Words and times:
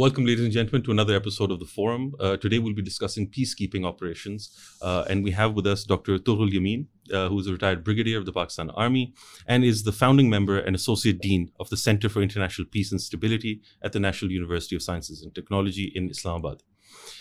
Welcome, 0.00 0.24
ladies 0.24 0.44
and 0.44 0.50
gentlemen, 0.50 0.82
to 0.84 0.92
another 0.92 1.14
episode 1.14 1.50
of 1.50 1.58
the 1.58 1.66
Forum. 1.66 2.14
Uh, 2.18 2.38
today 2.38 2.58
we'll 2.58 2.72
be 2.72 2.80
discussing 2.80 3.28
peacekeeping 3.28 3.84
operations, 3.84 4.48
uh, 4.80 5.04
and 5.10 5.22
we 5.22 5.30
have 5.32 5.52
with 5.52 5.66
us 5.66 5.84
Dr. 5.84 6.16
Tughral 6.16 6.50
Yamin, 6.50 6.86
uh, 7.12 7.28
who 7.28 7.38
is 7.38 7.46
a 7.46 7.52
retired 7.52 7.84
brigadier 7.84 8.16
of 8.16 8.24
the 8.24 8.32
Pakistan 8.32 8.70
Army 8.70 9.12
and 9.46 9.62
is 9.62 9.82
the 9.82 9.92
founding 9.92 10.30
member 10.30 10.58
and 10.58 10.74
associate 10.74 11.20
dean 11.20 11.52
of 11.60 11.68
the 11.68 11.76
Center 11.76 12.08
for 12.08 12.22
International 12.22 12.66
Peace 12.66 12.90
and 12.90 12.98
Stability 12.98 13.60
at 13.82 13.92
the 13.92 14.00
National 14.00 14.32
University 14.32 14.74
of 14.74 14.80
Sciences 14.80 15.20
and 15.20 15.34
Technology 15.34 15.92
in 15.94 16.08
Islamabad. 16.08 16.62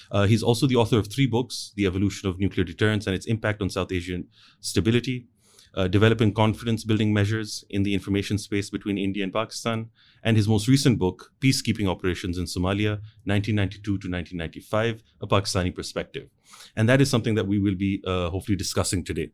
Uh, 0.10 0.26
he's 0.26 0.42
also 0.42 0.66
the 0.66 0.78
author 0.78 0.98
of 0.98 1.12
three 1.12 1.28
books 1.28 1.74
The 1.76 1.86
Evolution 1.86 2.30
of 2.30 2.40
Nuclear 2.40 2.64
Deterrence 2.64 3.08
and 3.08 3.14
Its 3.14 3.26
Impact 3.26 3.62
on 3.62 3.70
South 3.70 3.92
Asian 3.92 4.30
Stability, 4.62 5.28
uh, 5.76 5.88
developing 5.88 6.34
confidence 6.34 6.84
building 6.84 7.14
measures 7.14 7.64
in 7.70 7.84
the 7.84 7.94
information 7.94 8.38
space 8.38 8.70
between 8.70 8.98
India 8.98 9.24
and 9.24 9.34
Pakistan, 9.34 9.90
and 10.24 10.38
his 10.38 10.48
most 10.48 10.68
recent 10.68 11.00
book, 11.00 11.32
Peacekeeping 11.40 11.88
Operations 11.88 12.38
in 12.38 12.46
Somalia, 12.46 13.00
1992 13.26 13.82
to 13.82 13.92
1995, 14.10 15.04
A 15.22 15.28
Pakistani 15.28 15.74
Perspective. 15.76 16.28
And 16.76 16.90
that 16.90 17.02
is 17.02 17.10
something 17.10 17.36
that 17.36 17.48
we 17.48 17.60
will 17.60 17.76
be 17.76 18.04
uh, 18.06 18.30
hopefully 18.30 18.56
discussing 18.56 19.04
today. 19.04 19.32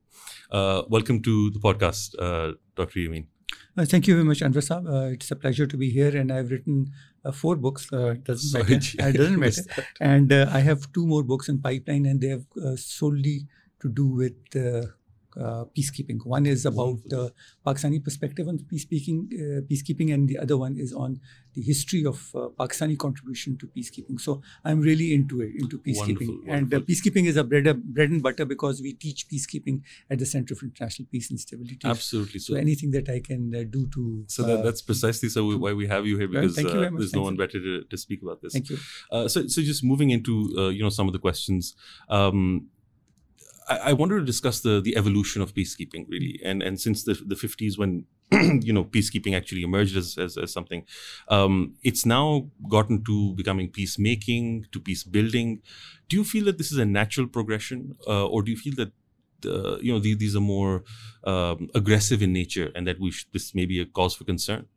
Uh, 0.51 0.83
welcome 0.89 1.21
to 1.21 1.49
the 1.51 1.59
podcast, 1.59 2.15
uh, 2.19 2.53
Dr. 2.75 2.99
Yamin. 2.99 3.27
Uh, 3.77 3.85
thank 3.85 4.07
you 4.07 4.15
very 4.15 4.25
much, 4.25 4.39
Anwar 4.39 4.63
Saab. 4.63 4.87
Uh, 4.87 5.11
it's 5.11 5.31
a 5.31 5.35
pleasure 5.35 5.67
to 5.67 5.77
be 5.77 5.89
here, 5.89 6.15
and 6.15 6.31
I've 6.31 6.49
written 6.49 6.91
uh, 7.25 7.31
four 7.31 7.55
books. 7.55 7.91
Uh, 7.91 8.15
doesn't 8.23 8.49
Sorry, 8.49 8.63
matter. 8.63 8.97
Uh, 9.01 9.11
doesn't 9.11 9.39
matter. 9.39 9.63
And 9.99 10.31
uh, 10.31 10.49
I 10.51 10.59
have 10.59 10.91
two 10.93 11.05
more 11.05 11.23
books 11.23 11.49
in 11.49 11.59
pipeline, 11.59 12.05
and 12.05 12.21
they 12.21 12.29
have 12.29 12.45
uh, 12.63 12.75
solely 12.75 13.47
to 13.81 13.89
do 13.89 14.07
with 14.07 14.55
peacekeeping. 15.37 16.25
One 16.25 16.45
is 16.45 16.65
about 16.65 16.97
the 17.07 17.33
Pakistani 17.65 18.03
perspective 18.03 18.47
on 18.47 18.59
peacekeeping, 18.59 19.27
uh, 19.33 19.61
peacekeeping, 19.61 20.13
and 20.13 20.27
the 20.27 20.37
other 20.37 20.57
one 20.57 20.77
is 20.77 20.93
on 20.93 21.19
the 21.53 21.61
history 21.61 22.05
of 22.05 22.31
uh, 22.35 22.49
Pakistani 22.59 22.97
contribution 22.97 23.57
to 23.57 23.67
peacekeeping. 23.67 24.19
So 24.19 24.41
I'm 24.63 24.81
really 24.81 25.13
into 25.13 25.41
it, 25.41 25.51
into 25.57 25.77
peacekeeping, 25.79 26.27
Wonderful, 26.27 26.39
and 26.47 26.73
uh, 26.73 26.79
wonderful. 26.79 26.85
peacekeeping 26.85 27.25
is 27.27 27.37
a 27.37 27.43
bread, 27.43 27.83
bread 27.83 28.09
and 28.09 28.21
butter 28.21 28.45
because 28.45 28.81
we 28.81 28.93
teach 28.93 29.27
peacekeeping 29.29 29.81
at 30.09 30.19
the 30.19 30.25
Center 30.25 30.55
for 30.55 30.65
International 30.65 31.07
Peace 31.11 31.29
and 31.29 31.39
Stability. 31.39 31.79
Absolutely. 31.83 32.39
So 32.39 32.55
anything 32.55 32.91
that 32.91 33.09
I 33.09 33.19
can 33.19 33.53
uh, 33.55 33.63
do 33.69 33.87
to 33.93 34.25
So 34.27 34.43
that, 34.43 34.59
uh, 34.59 34.61
that's 34.63 34.81
precisely 34.81 35.29
so 35.29 35.45
we, 35.45 35.55
why 35.55 35.73
we 35.73 35.87
have 35.87 36.05
you 36.05 36.17
here 36.17 36.29
Well, 36.31 36.41
because 36.41 36.55
thank 36.55 36.69
you 36.69 36.79
uh, 36.79 36.89
there's 36.97 37.13
no 37.15 37.23
one 37.23 37.35
better 37.37 37.59
to, 37.59 37.83
to 37.83 37.97
speak 37.97 38.21
about 38.21 38.41
this. 38.41 38.53
thank 38.53 38.69
you. 38.69 38.77
Uh, 39.11 39.27
so, 39.27 39.47
so 39.47 39.61
just 39.61 39.83
moving 39.83 40.09
into 40.09 40.53
uh, 40.57 40.69
you 40.69 40.83
know 40.83 40.89
some 40.89 41.07
of 41.07 41.13
the 41.13 41.19
questions, 41.19 41.75
um, 42.09 42.67
I, 43.67 43.77
I 43.77 43.93
wanted 43.93 44.19
to 44.19 44.25
discuss 44.25 44.61
the 44.61 44.81
the 44.81 44.95
evolution 44.97 45.41
of 45.41 45.53
peacekeeping 45.53 46.05
really, 46.07 46.39
and 46.43 46.61
and 46.61 46.79
since 46.79 47.03
the 47.03 47.13
the 47.13 47.35
fifties 47.35 47.77
when 47.77 48.05
you 48.31 48.73
know 48.73 48.83
peacekeeping 48.83 49.35
actually 49.35 49.63
emerged 49.63 49.97
as 49.97 50.17
as, 50.17 50.37
as 50.37 50.51
something, 50.51 50.85
um, 51.29 51.75
it's 51.83 52.05
now 52.05 52.49
gotten 52.69 53.03
to 53.03 53.33
becoming 53.35 53.69
peacemaking 53.69 54.65
to 54.71 54.79
peace 54.79 55.03
building. 55.03 55.61
Do 56.09 56.17
you 56.17 56.23
feel 56.23 56.45
that 56.45 56.57
this 56.57 56.71
is 56.71 56.77
a 56.77 56.85
natural 56.85 57.27
progression, 57.27 57.95
uh, 58.07 58.27
or 58.27 58.41
do 58.43 58.51
you 58.51 58.57
feel 58.57 58.75
that 58.75 58.91
uh, 59.45 59.77
you 59.77 59.91
know 59.91 59.99
these, 59.99 60.17
these 60.17 60.35
are 60.35 60.41
more 60.41 60.83
um, 61.23 61.69
aggressive 61.73 62.21
in 62.21 62.33
nature, 62.33 62.71
and 62.75 62.87
that 62.87 62.99
we 62.99 63.13
this 63.33 63.53
may 63.55 63.65
be 63.65 63.79
a 63.79 63.85
cause 63.85 64.15
for 64.15 64.23
concern? 64.23 64.67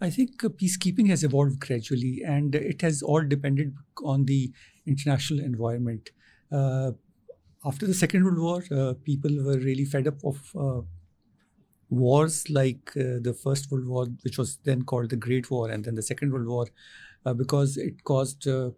I 0.00 0.10
think 0.10 0.44
uh, 0.44 0.48
peacekeeping 0.48 1.08
has 1.08 1.24
evolved 1.24 1.58
gradually, 1.60 2.22
and 2.24 2.54
it 2.54 2.82
has 2.82 3.02
all 3.02 3.22
depended 3.22 3.74
on 4.04 4.26
the 4.26 4.52
international 4.86 5.40
environment. 5.40 6.10
Uh, 6.52 6.92
after 7.64 7.86
the 7.86 7.94
Second 7.94 8.24
World 8.24 8.38
War, 8.38 8.64
uh, 8.70 8.94
people 9.04 9.30
were 9.42 9.58
really 9.58 9.84
fed 9.84 10.06
up 10.06 10.24
of 10.24 10.52
uh, 10.56 10.80
wars 11.90 12.48
like 12.48 12.90
uh, 12.96 13.18
the 13.20 13.34
First 13.34 13.70
World 13.70 13.86
War, 13.86 14.06
which 14.22 14.38
was 14.38 14.58
then 14.64 14.82
called 14.82 15.10
the 15.10 15.16
Great 15.16 15.50
War, 15.50 15.70
and 15.70 15.84
then 15.84 15.94
the 15.94 16.02
Second 16.02 16.32
World 16.32 16.46
War, 16.46 16.66
because 17.36 17.76
it 17.76 18.04
caused 18.04 18.46
a 18.46 18.72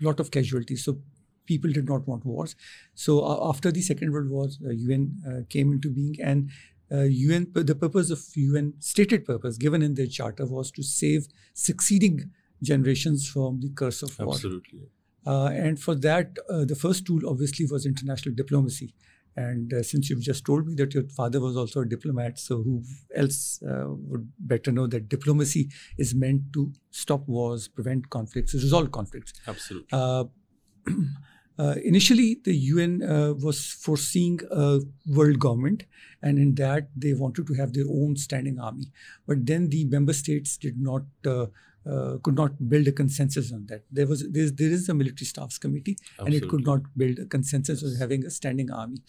lot 0.00 0.20
of 0.20 0.30
casualties. 0.30 0.84
So 0.84 0.98
people 1.46 1.72
did 1.72 1.88
not 1.88 2.06
want 2.06 2.24
wars. 2.24 2.54
So 2.94 3.20
uh, 3.24 3.48
after 3.48 3.72
the 3.72 3.82
Second 3.82 4.12
World 4.12 4.30
War, 4.30 4.48
uh, 4.64 4.70
UN 4.70 5.16
uh, 5.26 5.40
came 5.48 5.72
into 5.72 5.90
being, 5.90 6.16
and 6.22 6.50
UN 6.90 7.50
the 7.54 7.74
purpose 7.74 8.10
of 8.10 8.20
UN 8.34 8.74
stated 8.78 9.24
purpose 9.24 9.58
given 9.58 9.82
in 9.82 9.94
their 9.94 10.06
charter 10.06 10.46
was 10.46 10.70
to 10.70 10.82
save 10.82 11.26
succeeding 11.52 12.30
generations 12.62 13.28
from 13.28 13.60
the 13.60 13.70
curse 13.70 14.02
of 14.02 14.18
war. 14.18 14.34
Absolutely. 14.34 14.88
Uh, 15.26 15.50
and 15.52 15.78
for 15.80 15.94
that, 15.94 16.38
uh, 16.48 16.64
the 16.64 16.74
first 16.74 17.06
tool 17.06 17.20
obviously 17.28 17.66
was 17.66 17.84
international 17.84 18.34
diplomacy. 18.34 18.94
And 19.36 19.72
uh, 19.72 19.84
since 19.84 20.10
you've 20.10 20.22
just 20.22 20.44
told 20.44 20.66
me 20.66 20.74
that 20.76 20.94
your 20.94 21.04
father 21.04 21.38
was 21.38 21.56
also 21.56 21.82
a 21.82 21.86
diplomat, 21.86 22.40
so 22.40 22.60
who 22.60 22.82
else 23.14 23.62
uh, 23.62 23.84
would 23.86 24.28
better 24.40 24.72
know 24.72 24.88
that 24.88 25.08
diplomacy 25.08 25.70
is 25.96 26.12
meant 26.12 26.52
to 26.54 26.72
stop 26.90 27.28
wars, 27.28 27.68
prevent 27.68 28.10
conflicts, 28.10 28.52
resolve 28.54 28.90
conflicts. 28.90 29.32
Absolutely. 29.46 29.88
Uh, 29.92 30.24
uh, 31.58 31.74
initially, 31.84 32.40
the 32.44 32.56
UN 32.56 33.00
uh, 33.02 33.34
was 33.34 33.64
foreseeing 33.64 34.40
a 34.50 34.80
world 35.06 35.38
government, 35.38 35.84
and 36.20 36.38
in 36.38 36.56
that 36.56 36.88
they 36.96 37.12
wanted 37.12 37.46
to 37.46 37.54
have 37.54 37.74
their 37.74 37.86
own 37.88 38.16
standing 38.16 38.58
army. 38.58 38.86
But 39.24 39.46
then 39.46 39.68
the 39.68 39.84
member 39.84 40.14
states 40.14 40.56
did 40.56 40.80
not. 40.80 41.02
Uh, 41.24 41.46
uh, 41.86 42.18
could 42.22 42.34
not 42.36 42.68
build 42.68 42.86
a 42.88 42.92
consensus 42.92 43.52
on 43.52 43.66
that. 43.66 43.82
There 43.90 44.06
was 44.06 44.28
there 44.30 44.42
is, 44.44 44.52
there 44.54 44.70
is 44.70 44.88
a 44.88 44.94
military 44.94 45.26
staffs 45.26 45.58
committee, 45.58 45.96
and 46.18 46.34
it 46.34 46.48
could 46.48 46.64
not 46.64 46.82
build 46.96 47.18
a 47.18 47.26
consensus 47.26 47.82
on 47.82 47.94
having 47.96 48.24
a 48.26 48.30
standing 48.30 48.70
army. 48.70 49.02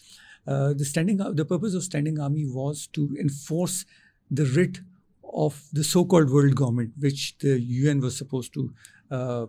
Uh, 0.46 0.72
the 0.72 0.84
standing 0.84 1.18
the 1.18 1.44
purpose 1.44 1.74
of 1.74 1.82
standing 1.84 2.18
army 2.18 2.46
was 2.46 2.86
to 2.88 3.14
enforce 3.20 3.84
the 4.30 4.44
writ 4.46 4.80
of 5.32 5.62
the 5.72 5.84
so-called 5.84 6.30
world 6.30 6.54
government, 6.56 6.92
which 6.98 7.36
the 7.38 7.60
UN 7.60 8.00
was 8.00 8.16
supposed 8.16 8.52
to 8.54 8.72
uh, 9.10 9.46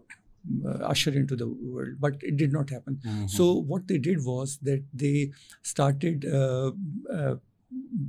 uh, 0.66 0.70
usher 0.94 1.12
into 1.12 1.36
the 1.36 1.48
world, 1.48 1.96
but 2.00 2.16
it 2.22 2.36
did 2.38 2.52
not 2.52 2.70
happen. 2.70 3.00
Mhm. 3.06 3.30
So 3.30 3.54
what 3.54 3.88
they 3.88 3.98
did 3.98 4.24
was 4.26 4.58
that 4.64 4.84
they 4.94 5.32
started 5.62 6.26
uh, 6.26 6.72
uh, 7.10 7.36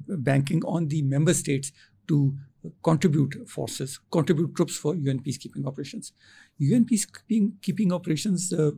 banking 0.09 0.63
on 0.65 0.89
the 0.89 1.03
member 1.03 1.35
states 1.35 1.73
to 2.09 2.35
contribute 2.83 3.49
forces, 3.49 3.99
contribute 4.11 4.55
troops 4.55 4.77
for 4.77 4.95
UN 4.95 5.21
peacekeeping 5.21 5.67
operations. 5.67 6.13
UN 6.59 6.85
peacekeeping 6.85 7.93
operations 7.93 8.53
uh, 8.53 8.71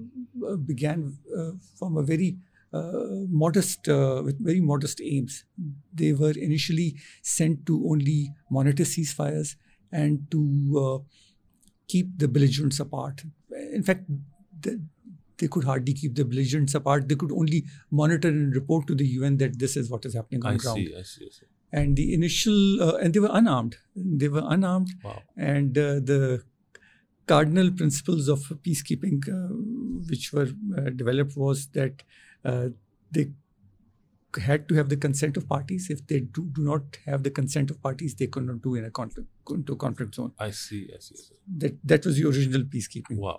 uh, 0.47 0.56
began 0.56 1.17
uh, 1.37 1.53
from 1.78 1.97
a 1.97 2.03
very 2.03 2.37
uh, 2.72 3.27
modest, 3.31 3.89
uh, 3.89 4.22
with 4.25 4.43
very 4.45 4.61
modest 4.61 5.00
aims. 5.00 5.45
They 5.95 6.12
were 6.12 6.33
initially 6.33 6.97
sent 7.22 7.67
to 7.67 7.87
only 7.89 8.33
monitor 8.50 8.84
ceasefires 8.84 9.56
and 9.93 10.27
to 10.31 10.41
uh, 10.78 10.99
keep 11.87 12.19
the 12.19 12.27
belligerents 12.27 12.81
apart. 12.81 13.22
In 13.72 13.83
fact, 13.83 14.05
the, 14.61 14.83
they 15.39 15.49
could 15.49 15.65
hardly 15.65 15.93
keep 15.93 16.15
the 16.15 16.25
belligerents 16.25 16.75
apart. 16.75 17.09
They 17.09 17.16
could 17.16 17.33
only 17.33 17.65
monitor 17.91 18.28
and 18.28 18.55
report 18.55 18.87
to 18.89 18.95
the 18.95 19.06
UN 19.06 19.37
that 19.39 19.59
this 19.59 19.77
is 19.77 19.91
what 19.91 20.05
is 20.05 20.15
happening 20.15 20.45
on 20.45 20.55
I 20.55 20.56
ground. 20.56 20.78
see. 20.78 20.95
I 20.97 21.03
see. 21.03 21.27
I 21.27 21.31
see. 21.31 21.47
And 21.81 21.97
the 22.01 22.05
initial, 22.17 22.59
uh, 22.87 22.97
and 23.03 23.12
they 23.15 23.21
were 23.23 23.31
unarmed. 23.39 23.77
They 24.23 24.29
were 24.35 24.43
unarmed, 24.57 24.91
Wow. 25.07 25.23
and 25.53 25.79
uh, 25.85 25.95
the 26.11 26.21
cardinal 27.33 27.71
principles 27.81 28.29
of 28.35 28.41
peacekeeping, 28.67 29.25
uh, 29.37 29.55
which 30.11 30.27
were 30.33 30.51
uh, 30.81 30.91
developed, 31.01 31.37
was 31.45 31.65
that 31.79 32.05
uh, 32.45 32.69
they 33.11 33.25
had 34.47 34.69
to 34.69 34.75
have 34.75 34.89
the 34.89 34.97
consent 35.07 35.37
of 35.37 35.48
parties. 35.48 35.89
If 35.91 36.07
they 36.07 36.21
do, 36.21 36.45
do 36.59 36.63
not 36.63 36.98
have 37.07 37.22
the 37.22 37.31
consent 37.41 37.71
of 37.71 37.81
parties, 37.89 38.15
they 38.15 38.27
could 38.27 38.47
not 38.47 38.63
do 38.63 38.75
in 38.75 38.84
a 38.84 38.91
conflict 38.91 39.28
into 39.51 39.72
a 39.75 39.77
conflict 39.77 40.15
zone. 40.21 40.33
I 40.39 40.51
see. 40.51 40.81
I 40.95 40.98
see. 41.01 41.15
I 41.15 41.22
see. 41.25 41.34
That 41.65 41.78
that 41.84 42.07
was 42.07 42.16
the 42.22 42.27
original 42.28 42.63
peacekeeping. 42.63 43.19
Wow. 43.27 43.37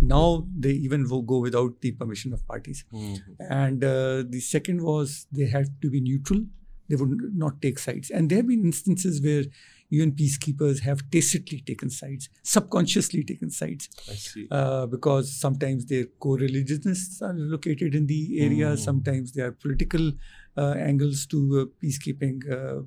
Now 0.00 0.46
they 0.66 0.72
even 0.72 1.06
go 1.08 1.38
without 1.38 1.80
the 1.80 1.92
permission 2.02 2.32
of 2.32 2.46
parties. 2.46 2.84
Mhm. 2.92 3.18
And 3.62 3.84
uh, 3.84 4.24
the 4.36 4.40
second 4.40 4.82
was 4.82 5.26
they 5.40 5.46
had 5.56 5.74
to 5.82 5.90
be 5.90 6.00
neutral. 6.00 6.44
They 6.88 6.96
would 6.96 7.36
not 7.36 7.60
take 7.60 7.78
sides. 7.78 8.10
And 8.10 8.30
there 8.30 8.38
have 8.38 8.48
been 8.48 8.64
instances 8.64 9.20
where 9.22 9.44
UN 9.90 10.12
peacekeepers 10.12 10.80
have 10.80 11.08
tacitly 11.10 11.60
taken 11.60 11.90
sides, 11.90 12.28
subconsciously 12.42 13.22
taken 13.24 13.50
sides, 13.50 13.88
I 14.10 14.14
see. 14.14 14.48
uh, 14.50 14.86
because 14.86 15.32
sometimes 15.32 15.86
their 15.86 16.06
co-religionists 16.18 17.22
are 17.22 17.34
located 17.34 17.94
in 17.94 18.06
the 18.06 18.40
area. 18.40 18.68
Mm. 18.72 18.78
Sometimes 18.78 19.32
there 19.32 19.46
are 19.48 19.52
political 19.52 20.12
uh, 20.56 20.74
angles 20.78 21.26
to 21.26 21.38
uh, 21.60 21.84
peacekeeping, 21.84 22.50
uh, 22.50 22.82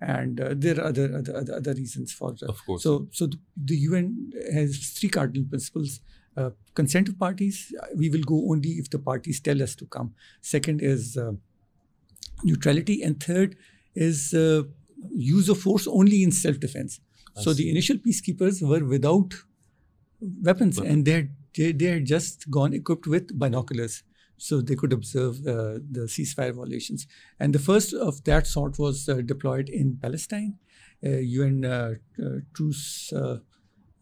and 0.00 0.40
uh, 0.40 0.54
there 0.56 0.76
are 0.80 0.86
other, 0.86 1.14
other 1.16 1.36
other 1.36 1.54
other 1.54 1.74
reasons 1.74 2.12
for 2.12 2.32
that. 2.32 2.48
of 2.48 2.64
course. 2.66 2.82
So, 2.82 3.08
so 3.12 3.26
the, 3.26 3.38
the 3.56 3.76
UN 3.76 4.32
has 4.52 4.88
three 4.98 5.08
cardinal 5.08 5.48
principles. 5.48 6.00
Uh, 6.36 6.50
consent 6.74 7.08
of 7.08 7.18
parties, 7.18 7.74
we 7.96 8.08
will 8.08 8.22
go 8.22 8.50
only 8.50 8.70
if 8.70 8.88
the 8.88 8.98
parties 9.00 9.40
tell 9.40 9.60
us 9.60 9.74
to 9.74 9.84
come. 9.84 10.14
Second 10.40 10.80
is 10.80 11.16
uh, 11.16 11.32
neutrality. 12.44 13.02
And 13.02 13.22
third 13.22 13.56
is 13.94 14.32
uh, 14.34 14.62
use 15.12 15.48
of 15.48 15.58
force 15.60 15.86
only 15.86 16.22
in 16.22 16.32
self 16.32 16.58
defense. 16.60 17.00
I 17.36 17.42
So 17.42 17.52
see. 17.52 17.64
the 17.64 17.70
initial 17.70 17.96
peacekeepers 17.96 18.62
were 18.66 18.84
without 18.84 19.34
weapons 20.20 20.78
Weapon. 20.78 20.92
and 20.92 21.04
they 21.04 21.12
had, 21.12 21.30
they, 21.56 21.72
they 21.72 21.86
had 21.86 22.04
just 22.06 22.50
gone 22.50 22.72
equipped 22.74 23.06
with 23.06 23.38
binoculars. 23.38 24.02
So 24.36 24.62
they 24.62 24.74
could 24.74 24.92
observe 24.94 25.36
uh, 25.46 25.80
the 25.96 26.06
ceasefire 26.08 26.54
violations. 26.54 27.06
And 27.38 27.54
the 27.54 27.58
first 27.58 27.92
of 27.92 28.24
that 28.24 28.46
sort 28.46 28.78
was 28.78 29.06
uh, 29.08 29.16
deployed 29.16 29.68
in 29.68 29.98
Palestine. 30.00 30.58
Uh, 31.04 31.10
UN 31.40 31.64
uh, 31.64 31.94
uh, 32.22 32.24
truce 32.54 33.12
uh, 33.12 33.38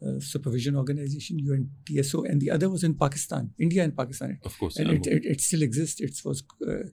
uh, 0.01 0.21
supervision 0.21 0.77
organization, 0.77 1.39
UNTSO, 1.41 2.25
and 2.29 2.41
the 2.41 2.51
other 2.53 2.69
was 2.71 2.85
in 2.85 2.95
Pakistan, 2.95 3.51
India 3.59 3.83
and 3.83 3.97
Pakistan. 3.97 4.39
Of 4.45 4.57
course, 4.59 4.77
and 4.79 4.91
it, 4.91 5.07
it, 5.09 5.25
it 5.25 5.41
still 5.41 5.63
exists. 5.63 6.01
It 6.01 6.21
was 6.25 6.45
uh, 6.69 6.85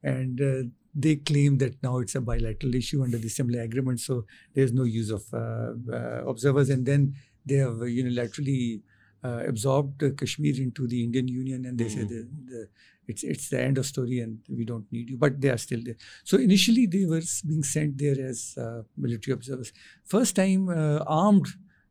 and 0.03 0.41
uh, 0.41 0.63
they 0.95 1.17
claim 1.17 1.59
that 1.59 1.83
now 1.83 1.99
it's 1.99 2.15
a 2.15 2.21
bilateral 2.21 2.75
issue 2.75 3.03
under 3.03 3.19
the 3.19 3.29
Simla 3.29 3.61
Agreement, 3.61 4.01
so 4.01 4.27
there's 4.55 4.73
no 4.73 4.85
use 4.85 5.11
of 5.11 5.25
uh, 5.33 5.73
uh, 5.91 6.25
observers. 6.27 6.69
And 6.69 6.85
then 6.85 7.15
they 7.47 7.57
have 7.57 7.77
unilaterally 7.77 8.83
uh, 9.25 9.43
absorbed 9.47 10.03
uh, 10.03 10.11
Kashmir 10.11 10.57
into 10.61 10.87
the 10.87 11.03
Indian 11.05 11.29
Union, 11.29 11.65
and 11.65 11.79
they 11.79 11.89
say 11.89 12.01
Mhm. 12.05 12.09
the, 12.09 12.29
the, 12.51 12.69
it's 13.09 13.23
it's 13.23 13.49
the 13.51 13.61
end 13.61 13.79
of 13.79 13.87
story, 13.87 14.21
and 14.21 14.39
we 14.49 14.65
don't 14.65 14.91
need 14.93 15.11
you. 15.11 15.17
But 15.17 15.41
they 15.41 15.51
are 15.51 15.59
still 15.59 15.81
there. 15.85 15.97
So 16.25 16.39
initially 16.39 16.87
they 16.87 17.05
were 17.05 17.23
being 17.47 17.63
sent 17.63 17.99
there 17.99 18.19
as 18.21 18.55
uh, 18.59 18.83
military 18.97 19.35
observers. 19.35 19.73
First 20.05 20.37
time 20.37 20.69
uh, 20.69 21.05
armed 21.07 21.47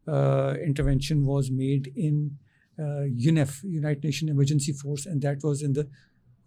uh, 0.08 0.56
intervention 0.64 1.26
was 1.26 1.52
made 1.52 1.92
in 1.96 2.38
uh, 2.80 3.06
UNEF, 3.28 3.64
United 3.64 4.04
Nations 4.04 4.32
Emergency 4.32 4.74
Force, 4.74 5.06
and 5.06 5.22
that 5.22 5.44
was 5.44 5.62
in 5.62 5.74
the 5.74 5.88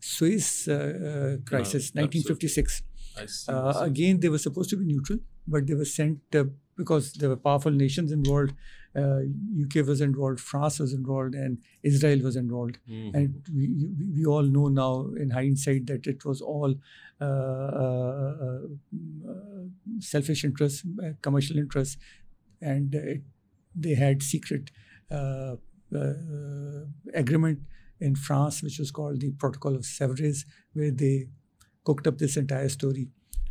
Suez 0.01 0.69
uh, 0.69 0.73
uh, 0.73 1.37
crisis, 1.49 1.91
absolutely. 1.97 2.21
1956. 2.21 2.83
I 3.17 3.27
see. 3.27 3.53
Uh, 3.53 3.81
again, 3.81 4.21
they 4.21 4.29
were 4.29 4.39
supposed 4.39 4.71
to 4.71 4.77
be 4.77 4.85
neutral, 4.85 5.19
but 5.47 5.67
they 5.67 5.75
were 5.75 5.85
sent 5.85 6.19
uh, 6.35 6.45
because 6.77 7.13
there 7.15 7.29
were 7.29 7.37
powerful 7.37 7.71
nations 7.71 8.13
involved. 8.13 8.55
Uh, 8.97 9.23
UK 9.63 9.87
was 9.87 10.01
involved, 10.01 10.41
France 10.41 10.79
was 10.79 10.93
involved, 10.93 11.35
and 11.35 11.59
Israel 11.83 12.21
was 12.23 12.37
involved. 12.37 12.79
Mhm. 12.89 13.15
And 13.15 13.43
we, 13.53 13.69
we, 13.69 13.89
we 14.17 14.25
all 14.25 14.43
know 14.43 14.69
now, 14.69 15.09
in 15.17 15.31
hindsight, 15.31 15.87
that 15.87 16.07
it 16.07 16.25
was 16.25 16.41
all 16.41 16.75
uh, 17.21 17.25
uh, 17.25 18.59
uh, 19.29 19.65
selfish 19.99 20.45
interests, 20.45 20.85
uh, 21.03 21.11
commercial 21.23 21.59
interests, 21.59 21.97
and 22.61 22.95
it, 22.95 23.23
they 23.75 23.95
had 23.95 24.23
secret 24.23 24.71
uh, 25.11 25.57
uh, 25.95 26.85
agreement 27.15 27.61
in 28.01 28.15
France, 28.17 28.63
which 28.63 28.79
was 28.79 28.91
called 28.91 29.21
the 29.21 29.33
Protocol 29.33 29.75
of 29.75 29.83
Sèvres, 29.83 30.45
where 30.73 30.91
they 30.91 31.29
cooked 31.85 32.07
up 32.07 32.19
this 32.19 32.37
entire 32.37 32.69
story. 32.69 33.09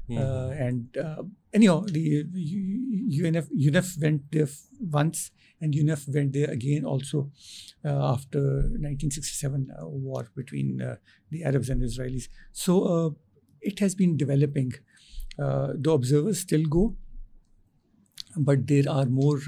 Hmm. 0.07 0.17
Uh, 0.17 0.49
and 0.49 0.97
uh, 0.97 1.23
anyhow, 1.53 1.85
the 1.87 2.25
UNEF 2.25 3.47
UNEF 3.57 4.01
went 4.01 4.31
there 4.31 4.47
once, 4.79 5.31
and 5.61 5.73
UNEF 5.73 6.13
went 6.13 6.33
there 6.33 6.49
again 6.49 6.83
also 6.83 7.31
uh, 7.85 8.11
after 8.13 8.39
1967 8.39 9.69
uh, 9.71 9.87
war 9.87 10.27
between 10.35 10.81
uh, 10.81 10.95
the 11.31 11.43
Arabs 11.45 11.69
and 11.69 11.81
Israelis. 11.81 12.27
So 12.51 12.83
uh, 12.83 13.09
it 13.61 13.79
has 13.79 13.95
been 13.95 14.17
developing. 14.17 14.73
Uh, 15.39 15.73
the 15.75 15.91
observers 15.91 16.39
still 16.39 16.63
go, 16.65 16.95
but 18.37 18.67
there 18.67 18.87
are 18.89 19.05
more 19.05 19.39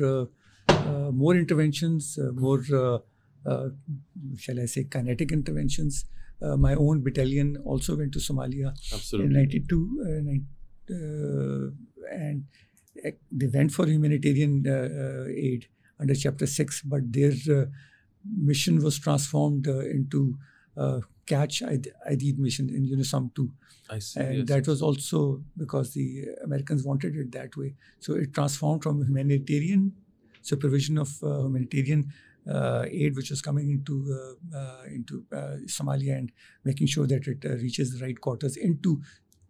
more 1.12 1.36
interventions, 1.36 2.18
more 2.34 2.64
shall 2.64 4.60
I 4.60 4.66
say 4.66 4.86
kinetic 4.86 5.32
interventions. 5.32 6.06
Uh, 6.46 6.58
my 6.58 6.76
own 6.76 7.02
battalion 7.02 7.58
also 7.66 7.96
went 7.98 8.12
to 8.14 8.20
Somalia 8.20 8.74
in 9.14 9.32
92 9.34 10.06
uh, 10.06 10.94
uh, 10.94 11.72
and 12.12 12.44
uh, 13.06 13.10
they 13.32 13.48
went 13.48 13.72
for 13.72 13.86
humanitarian 13.88 14.66
uh, 14.68 15.26
aid 15.30 15.68
under 16.00 16.16
chapter 16.16 16.46
6 16.46 16.82
but 16.84 17.12
their 17.12 17.34
uh, 17.52 17.66
mission 18.38 18.84
was 18.84 19.00
transformed 19.00 19.68
uh, 19.68 19.80
into 19.80 20.38
uh, 20.78 21.00
catch 21.26 21.62
Aidid 21.62 22.38
mission 22.38 22.70
in 22.70 22.86
UNOSOM 22.86 23.34
2 23.34 23.50
I 23.90 24.00
see. 24.00 24.20
and 24.20 24.38
yes. 24.38 24.48
that 24.48 24.68
was 24.68 24.82
also 24.82 25.44
because 25.58 25.94
the 25.94 26.26
americans 26.44 26.84
wanted 26.84 27.16
it 27.16 27.32
that 27.32 27.56
way 27.56 27.76
so 28.00 28.14
it 28.14 28.34
transformed 28.34 28.84
from 28.84 29.04
humanitarian 29.04 29.94
supervision 30.42 30.98
of 30.98 31.10
uh, 31.24 31.44
humanitarian 31.44 32.12
aid 32.48 33.16
which 33.16 33.32
is 33.32 33.42
coming 33.42 33.70
into 33.70 33.96
uh, 34.12 34.58
uh, 34.58 34.84
into 34.88 35.24
uh, 35.34 35.58
Somalia 35.66 36.18
and 36.18 36.32
making 36.64 36.88
sure 36.88 37.08
that 37.08 37.28
it 37.28 37.46
uh, 37.46 37.56
reaches 37.56 37.92
the 37.92 38.06
right 38.06 38.20
quarters 38.20 38.56
into 38.56 39.02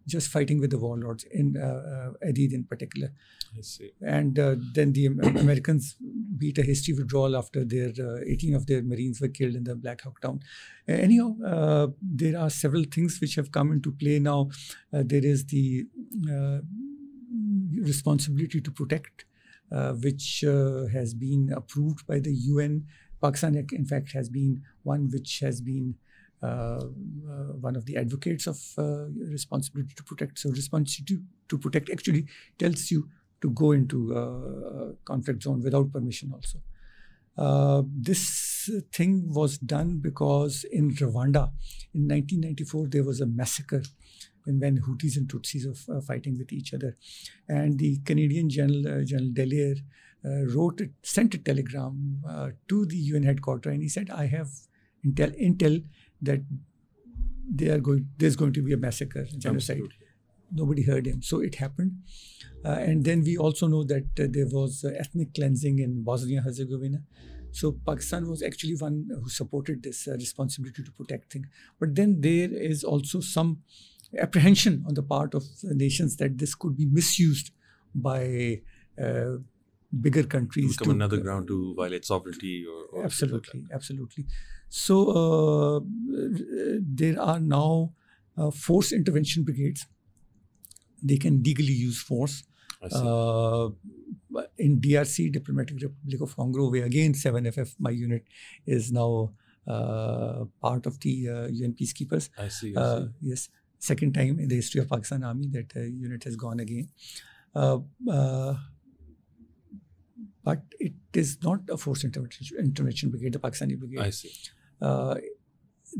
just 0.06 0.28
fighting 0.28 0.60
with 0.60 0.70
the 0.70 0.78
warlords 0.78 1.24
in 1.32 1.56
uh, 1.56 2.12
uh, 2.22 2.26
Aidid 2.26 2.52
in 2.52 2.64
particular. 2.64 3.12
I 3.56 3.60
see. 3.60 3.90
And 4.00 4.38
uh, 4.38 4.54
then 4.72 4.92
the 4.92 5.06
Americans 5.46 5.96
beat 6.38 6.58
a 6.58 6.62
hasty 6.62 6.92
withdrawal 6.92 7.36
after 7.36 7.64
their 7.64 7.90
uh, 7.98 8.20
18 8.24 8.54
of 8.54 8.66
their 8.66 8.82
Marines 8.82 9.20
were 9.20 9.28
killed 9.28 9.54
in 9.54 9.64
the 9.64 9.74
Black 9.74 10.02
Hawk 10.02 10.20
Down. 10.20 10.40
Uh, 10.88 10.92
anyhow, 10.92 11.36
uh, 11.44 11.88
there 12.00 12.38
are 12.38 12.50
several 12.50 12.84
things 12.84 13.20
which 13.20 13.34
have 13.34 13.50
come 13.50 13.72
into 13.72 13.90
play 13.90 14.18
now. 14.18 14.50
Uh, 14.92 15.02
there 15.04 15.24
is 15.24 15.46
the 15.46 15.86
uh, 16.30 16.58
responsibility 17.80 18.60
to 18.60 18.70
protect, 18.70 19.24
uh, 19.24 19.35
which 20.00 20.44
uh, 20.44 20.86
has 20.92 21.14
been 21.14 21.52
approved 21.54 22.06
by 22.06 22.18
the 22.18 22.32
UN. 22.32 22.86
Pakistan, 23.20 23.66
in 23.72 23.84
fact, 23.84 24.12
has 24.12 24.28
been 24.28 24.62
one 24.82 25.10
which 25.10 25.40
has 25.40 25.60
been 25.60 25.94
uh, 26.42 26.46
uh, 26.46 27.52
one 27.60 27.74
of 27.76 27.86
the 27.86 27.96
advocates 27.96 28.46
of 28.46 28.58
uh, 28.76 29.06
responsibility 29.30 29.94
to 29.94 30.04
protect. 30.04 30.38
So, 30.38 30.50
responsibility 30.50 31.24
to 31.48 31.58
protect 31.58 31.90
actually 31.90 32.26
tells 32.58 32.90
you 32.90 33.08
to 33.40 33.50
go 33.50 33.72
into 33.72 34.14
uh, 34.14 34.92
conflict 35.04 35.42
zone 35.42 35.62
without 35.62 35.90
permission, 35.92 36.32
also. 36.32 36.58
Uh, 37.38 37.82
this 37.86 38.70
thing 38.92 39.32
was 39.32 39.58
done 39.58 39.98
because 39.98 40.64
in 40.70 40.90
Rwanda 40.94 41.50
in 41.92 42.08
1994 42.08 42.88
there 42.88 43.04
was 43.04 43.20
a 43.20 43.26
massacre 43.26 43.82
when, 44.46 44.60
when 44.60 44.78
Houthis 44.78 45.16
and 45.16 45.28
Tutsis 45.28 45.66
are 45.66 45.98
uh, 45.98 46.00
fighting 46.00 46.38
with 46.38 46.52
each 46.52 46.72
other, 46.72 46.96
and 47.48 47.78
the 47.78 47.98
Canadian 48.04 48.48
General 48.48 48.88
uh, 48.88 49.04
General 49.04 49.30
Dallaire 49.30 49.78
uh, 50.24 50.46
wrote 50.54 50.80
sent 51.02 51.34
a 51.34 51.38
telegram 51.38 52.22
uh, 52.28 52.50
to 52.68 52.86
the 52.86 52.96
UN 52.96 53.24
headquarters, 53.24 53.72
and 53.72 53.82
he 53.82 53.88
said, 53.88 54.10
"I 54.10 54.26
have 54.26 54.48
intel 55.04 55.38
intel 55.40 55.84
that 56.22 56.40
they 57.48 57.68
are 57.68 57.78
going 57.80 58.08
there's 58.18 58.36
going 58.36 58.52
to 58.54 58.62
be 58.62 58.72
a 58.72 58.76
massacre, 58.76 59.24
genocide." 59.24 59.76
Absolutely. 59.76 60.06
Nobody 60.52 60.82
heard 60.82 61.06
him, 61.06 61.22
so 61.22 61.40
it 61.40 61.56
happened. 61.56 61.92
Uh, 62.64 62.70
and 62.70 63.04
then 63.04 63.22
we 63.22 63.36
also 63.36 63.66
know 63.66 63.82
that 63.84 64.06
uh, 64.18 64.26
there 64.30 64.46
was 64.46 64.84
uh, 64.84 64.90
ethnic 64.96 65.34
cleansing 65.34 65.80
in 65.80 66.02
Bosnia 66.04 66.40
Herzegovina. 66.40 66.98
So 67.52 67.72
Pakistan 67.86 68.28
was 68.28 68.42
actually 68.42 68.74
one 68.76 69.08
who 69.22 69.28
supported 69.28 69.82
this 69.82 70.06
uh, 70.06 70.12
responsibility 70.12 70.82
to 70.82 70.92
protect 70.92 71.32
things. 71.32 71.46
But 71.80 71.94
then 71.94 72.20
there 72.20 72.52
is 72.52 72.84
also 72.84 73.20
some 73.20 73.62
apprehension 74.18 74.84
on 74.86 74.94
the 74.94 75.02
part 75.02 75.34
of 75.34 75.44
the 75.62 75.74
nations 75.74 76.16
that 76.16 76.38
this 76.38 76.54
could 76.54 76.76
be 76.76 76.86
misused 76.86 77.50
by 77.94 78.60
uh, 79.02 79.36
bigger 80.00 80.24
countries. 80.24 80.76
become 80.76 80.92
to- 80.92 80.96
another 80.96 81.18
ground 81.18 81.46
to 81.48 81.74
violate 81.74 82.04
sovereignty 82.04 82.64
or, 82.66 82.74
or 82.74 82.82
things 82.82 82.94
like 82.94 83.04
absolutely 83.04 83.64
absolutely 83.72 84.26
so 84.68 84.94
uh, 85.10 85.80
there 87.00 87.20
are 87.20 87.40
now 87.40 87.92
uh, 88.36 88.50
force 88.50 88.92
intervention 88.92 89.44
brigades 89.44 89.86
they 91.02 91.16
can 91.16 91.42
legally 91.42 91.72
use 91.72 92.00
force. 92.00 92.42
I 92.82 92.88
see. 92.88 93.00
uh, 93.02 93.68
in 94.58 94.78
drc 94.80 95.32
diplomatic 95.32 95.76
republic 95.80 96.20
of 96.20 96.36
congo 96.36 96.70
where 96.70 96.84
again 96.84 97.14
7ff 97.14 97.74
my 97.78 97.90
unit 97.90 98.24
is 98.66 98.92
now 98.92 99.32
uh, 99.66 100.44
part 100.60 100.84
of 100.84 101.00
the 101.00 101.28
uh, 101.28 101.64
un 101.64 101.72
peacekeepers 101.72 102.28
I 102.38 102.48
see. 102.48 102.76
I 102.76 102.80
uh, 102.80 103.00
see. 103.00 103.08
yes, 103.22 103.48
second 103.90 104.14
time 104.18 104.38
in 104.38 104.48
the 104.48 104.58
history 104.62 104.80
of 104.80 104.88
Pakistan 104.88 105.24
Army 105.30 105.48
that 105.56 105.76
uh, 105.76 105.80
unit 106.06 106.24
has 106.24 106.36
gone 106.36 106.60
again. 106.60 106.88
Uh, 107.54 107.78
uh, 108.10 108.54
but 110.44 110.62
it 110.78 110.94
is 111.12 111.38
not 111.42 111.60
a 111.70 111.76
force 111.76 112.04
intervention, 112.04 112.58
intervention 112.58 113.10
brigade, 113.10 113.32
the 113.32 113.38
Pakistani 113.38 113.78
brigade. 113.78 114.00
I 114.00 114.10
see. 114.10 114.32
Uh, 114.80 115.16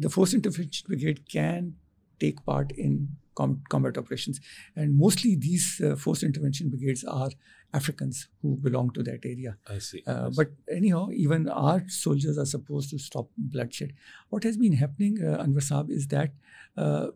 the 0.04 0.10
force 0.10 0.34
intervention 0.34 0.84
brigade 0.86 1.20
can 1.28 1.74
take 2.20 2.44
part 2.44 2.72
in 2.72 3.08
com- 3.34 3.62
combat 3.68 3.98
operations, 3.98 4.40
and 4.74 4.96
mostly 4.96 5.34
these 5.36 5.80
uh, 5.84 5.96
force 5.96 6.22
intervention 6.22 6.70
brigades 6.70 7.04
are 7.04 7.30
Africans 7.74 8.28
who 8.42 8.56
belong 8.56 8.90
to 8.92 9.02
that 9.02 9.24
area. 9.24 9.56
I 9.68 9.78
see. 9.78 10.02
Uh, 10.06 10.12
I 10.12 10.30
see. 10.30 10.36
but 10.36 10.48
anyhow, 10.80 11.08
even 11.12 11.48
our 11.48 11.84
soldiers 11.88 12.38
are 12.38 12.46
supposed 12.46 12.90
to 12.90 12.98
stop 12.98 13.28
bloodshed. 13.36 13.92
What 14.28 14.44
has 14.44 14.56
been 14.56 14.72
happening, 14.84 15.18
uh, 15.22 15.42
Anwar 15.44 15.64
Saab, 15.70 15.90
is 15.90 16.06
that 16.08 16.32
uh, 16.76 17.08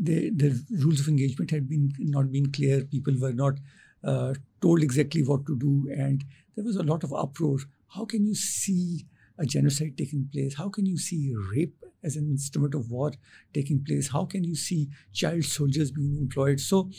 the, 0.00 0.30
the 0.30 0.62
rules 0.82 1.00
of 1.00 1.08
engagement 1.08 1.50
had 1.50 1.68
been 1.68 1.92
not 1.98 2.30
been 2.32 2.50
clear. 2.52 2.84
People 2.84 3.14
were 3.20 3.32
not 3.32 3.54
uh, 4.02 4.34
told 4.60 4.82
exactly 4.82 5.22
what 5.22 5.46
to 5.46 5.56
do, 5.56 5.88
and 5.96 6.24
there 6.54 6.64
was 6.64 6.76
a 6.76 6.82
lot 6.82 7.04
of 7.04 7.12
uproar. 7.12 7.58
How 7.88 8.04
can 8.04 8.26
you 8.26 8.34
see 8.34 9.06
a 9.38 9.46
genocide 9.46 9.96
taking 9.96 10.28
place? 10.32 10.54
How 10.54 10.68
can 10.68 10.86
you 10.86 10.98
see 10.98 11.34
rape 11.52 11.84
as 12.02 12.16
an 12.16 12.28
instrument 12.28 12.74
of 12.74 12.90
war 12.90 13.12
taking 13.52 13.84
place? 13.84 14.10
How 14.10 14.24
can 14.24 14.44
you 14.44 14.54
see 14.54 14.88
child 15.12 15.44
soldiers 15.44 15.90
being 15.90 16.18
employed? 16.18 16.60
So 16.60 16.90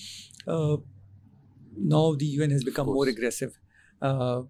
uh, 0.47 0.77
now 1.77 2.15
the 2.15 2.25
UN 2.25 2.51
has 2.51 2.63
become 2.63 2.87
more 2.87 3.07
aggressive. 3.07 3.57
Uh, 4.01 4.43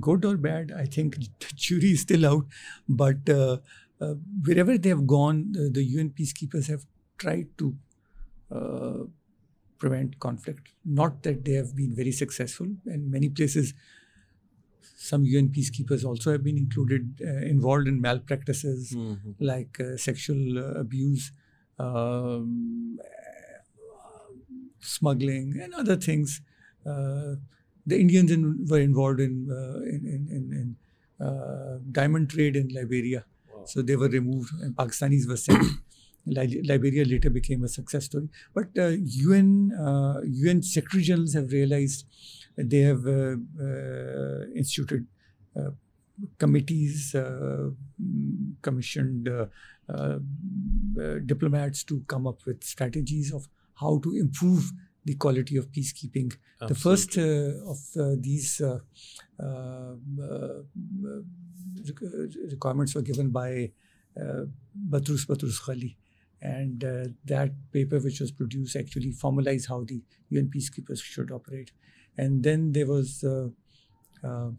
good 0.00 0.24
or 0.24 0.36
bad, 0.36 0.72
I 0.76 0.86
think 0.86 1.16
the 1.40 1.54
jury 1.54 1.92
is 1.92 2.00
still 2.02 2.26
out. 2.26 2.46
But 2.88 3.28
uh, 3.28 3.58
uh 4.00 4.14
wherever 4.44 4.76
they 4.76 4.90
have 4.90 5.06
gone, 5.06 5.52
the, 5.52 5.70
the 5.70 5.84
UN 5.84 6.10
peacekeepers 6.10 6.68
have 6.68 6.84
tried 7.18 7.48
to 7.58 7.74
uh, 8.50 9.04
prevent 9.78 10.18
conflict. 10.20 10.68
Not 10.84 11.22
that 11.22 11.44
they 11.44 11.52
have 11.52 11.74
been 11.76 11.94
very 11.94 12.12
successful. 12.12 12.66
In 12.86 13.10
many 13.10 13.28
places, 13.28 13.74
some 14.96 15.24
UN 15.24 15.48
peacekeepers 15.48 16.04
also 16.04 16.32
have 16.32 16.42
been 16.42 16.56
included, 16.56 17.20
uh, 17.22 17.46
involved 17.46 17.86
in 17.86 18.00
malpractices 18.00 18.92
mm-hmm. 18.92 19.30
like 19.40 19.78
uh, 19.80 19.96
sexual 19.96 20.58
uh, 20.58 20.80
abuse, 20.80 21.32
um, 21.78 22.98
smuggling, 24.80 25.60
and 25.62 25.74
other 25.74 25.96
things. 25.96 26.40
Uh, 26.84 27.36
the 27.86 28.00
Indians 28.00 28.30
in, 28.30 28.66
were 28.68 28.80
involved 28.80 29.20
in 29.20 29.48
uh, 29.50 29.80
in, 29.82 30.28
in, 30.30 30.76
in, 31.20 31.24
uh, 31.24 31.78
diamond 31.92 32.30
trade 32.30 32.56
in 32.56 32.68
Liberia, 32.68 33.24
wow. 33.54 33.64
so 33.64 33.82
they 33.82 33.96
were 33.96 34.08
removed, 34.08 34.50
and 34.60 34.74
Pakistanis 34.74 35.28
were 35.28 35.36
sent. 35.36 35.64
Liberia 36.26 37.04
later 37.04 37.30
became 37.30 37.64
a 37.64 37.68
success 37.68 38.06
story. 38.06 38.28
But 38.54 38.68
UN 38.74 39.72
UN 40.24 40.62
Secretary 40.62 41.02
Generals 41.02 41.34
have 41.34 41.52
realized 41.52 42.04
they 42.56 42.80
have 42.80 43.06
uh, 43.06 43.36
uh, 43.60 44.46
instituted 44.54 45.06
uh, 45.56 45.70
committees, 46.38 47.14
commissioned 48.62 49.28
diplomats 51.26 51.84
to 51.84 52.00
come 52.06 52.26
up 52.26 52.44
with 52.46 52.64
strategies 52.64 53.32
of 53.32 53.48
how 53.74 53.98
to 53.98 54.16
improve 54.16 54.72
the 55.04 55.14
quality 55.14 55.56
of 55.56 55.70
peacekeeping. 55.70 56.32
Absolutely. 56.60 56.68
The 56.68 56.74
first 56.74 57.18
uh, 57.18 57.70
of 57.70 57.78
uh, 57.96 58.16
these 58.18 58.60
uh, 58.60 58.78
requirements 62.50 62.94
were 62.94 63.02
given 63.02 63.30
by 63.30 63.70
Boutros 64.18 65.26
Boutros 65.26 65.60
Ghali. 65.60 65.94
And 66.42 66.80
that 67.24 67.50
paper, 67.72 67.98
which 67.98 68.20
was 68.20 68.30
produced, 68.30 68.76
actually 68.76 69.12
formalized 69.12 69.68
how 69.68 69.84
the 69.84 70.02
UN 70.30 70.50
peacekeepers 70.54 71.02
should 71.02 71.30
operate. 71.30 71.72
And 72.18 72.42
then 72.42 72.72
there 72.72 72.86
was 72.86 73.24
uh, 73.24 73.48
uh, 74.22 74.50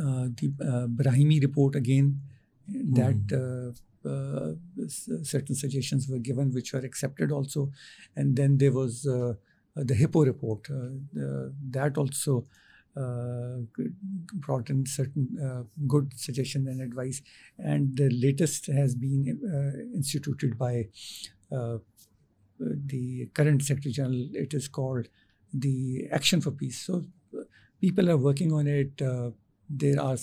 uh, 0.00 0.28
the 0.36 0.52
Brahimi 0.94 1.40
report 1.40 1.76
again, 1.76 2.20
that 2.68 3.26
mm. 3.28 3.76
certain 5.24 5.54
suggestions 5.54 6.08
were 6.08 6.18
given, 6.18 6.52
which 6.52 6.72
were 6.72 6.80
accepted 6.80 7.30
also. 7.30 7.70
And 8.16 8.36
then 8.36 8.58
there 8.58 8.72
was 8.72 9.02
the 9.02 9.38
HIPPO 9.76 10.26
report, 10.26 10.68
that 11.70 11.96
also. 11.96 12.46
Uh, 12.96 13.58
brought 14.32 14.70
in 14.70 14.86
certain 14.86 15.28
uh, 15.38 15.62
good 15.86 16.10
suggestions 16.16 16.66
and 16.66 16.80
advice. 16.80 17.20
And 17.58 17.94
the 17.94 18.08
latest 18.08 18.68
has 18.68 18.94
been 18.94 19.38
uh, 19.44 19.94
instituted 19.94 20.56
by 20.56 20.88
the 22.58 23.26
current 23.34 23.62
Secretary 23.62 23.92
General. 23.92 24.28
It 24.32 24.54
is 24.54 24.66
called 24.68 25.08
the 25.52 26.08
action 26.10 26.40
for 26.40 26.52
peace. 26.52 26.78
So 26.78 27.04
people 27.82 28.08
are 28.10 28.16
working 28.16 28.50
on 28.52 28.66
it. 28.66 28.96
There 29.68 30.00
are 30.00 30.16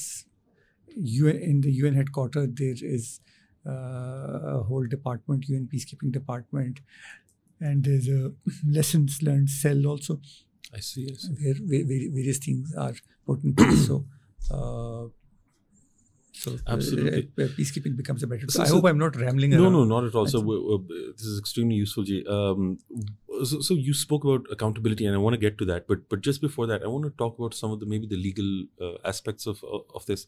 UN, 0.96 1.36
in 1.36 1.62
the 1.62 1.72
UN 1.72 1.94
headquarters. 1.94 2.50
There 2.53 2.75
is 2.82 3.20
uh, 3.68 3.70
a 3.72 4.63
whole 4.63 4.86
department, 4.88 5.48
UN 5.48 5.70
peacekeeping 5.72 6.12
department, 6.12 6.80
and 7.60 7.84
there's 7.84 8.08
a 8.08 8.32
lessons 8.68 9.22
learned 9.22 9.50
cell 9.50 9.86
also. 9.86 10.20
I 10.74 10.80
see. 10.80 11.10
I 11.12 11.15
see. 11.15 11.34
Where, 11.42 11.56
where 11.56 12.12
various 12.12 12.38
things 12.39 12.74
are 12.75 12.94
put 13.25 13.44
in 13.44 13.53
place. 13.53 13.88
so. 13.88 14.06
Uh, 14.51 15.08
Uh, 16.45 16.51
so 16.51 16.55
uh, 16.55 16.73
absolutely, 16.73 17.29
uh, 17.38 17.47
peacekeeping 17.47 17.95
becomes 17.95 18.23
a 18.23 18.27
better. 18.27 18.45
So, 18.50 18.63
I 18.63 18.65
so 18.65 18.75
hope 18.75 18.85
I'm 18.85 18.97
not 18.97 19.15
rambling. 19.15 19.51
No, 19.51 19.63
around. 19.63 19.73
no, 19.73 19.83
no, 19.83 20.00
not 20.00 20.07
at 20.07 20.15
all. 20.15 20.27
So 20.27 20.39
this 21.17 21.25
is 21.25 21.39
extremely 21.39 21.75
useful, 21.75 22.03
Ji. 22.03 22.25
Um, 22.27 22.79
so, 23.43 23.62
so, 23.62 23.73
you 23.73 23.93
spoke 23.93 24.23
about 24.23 24.45
accountability, 24.51 25.05
and 25.05 25.15
I 25.15 25.17
want 25.17 25.33
to 25.33 25.39
get 25.39 25.57
to 25.59 25.65
that. 25.65 25.88
But 25.88 26.09
but 26.09 26.21
just 26.21 26.41
before 26.41 26.67
that, 26.67 26.83
I 26.83 26.88
want 26.88 27.05
to 27.05 27.12
talk 27.12 27.38
about 27.39 27.53
some 27.53 27.71
of 27.71 27.79
the 27.79 27.85
maybe 27.85 28.07
the 28.07 28.17
legal 28.17 28.65
uh, 28.81 28.97
aspects 29.05 29.47
of 29.47 29.63
of 29.93 30.05
this. 30.05 30.27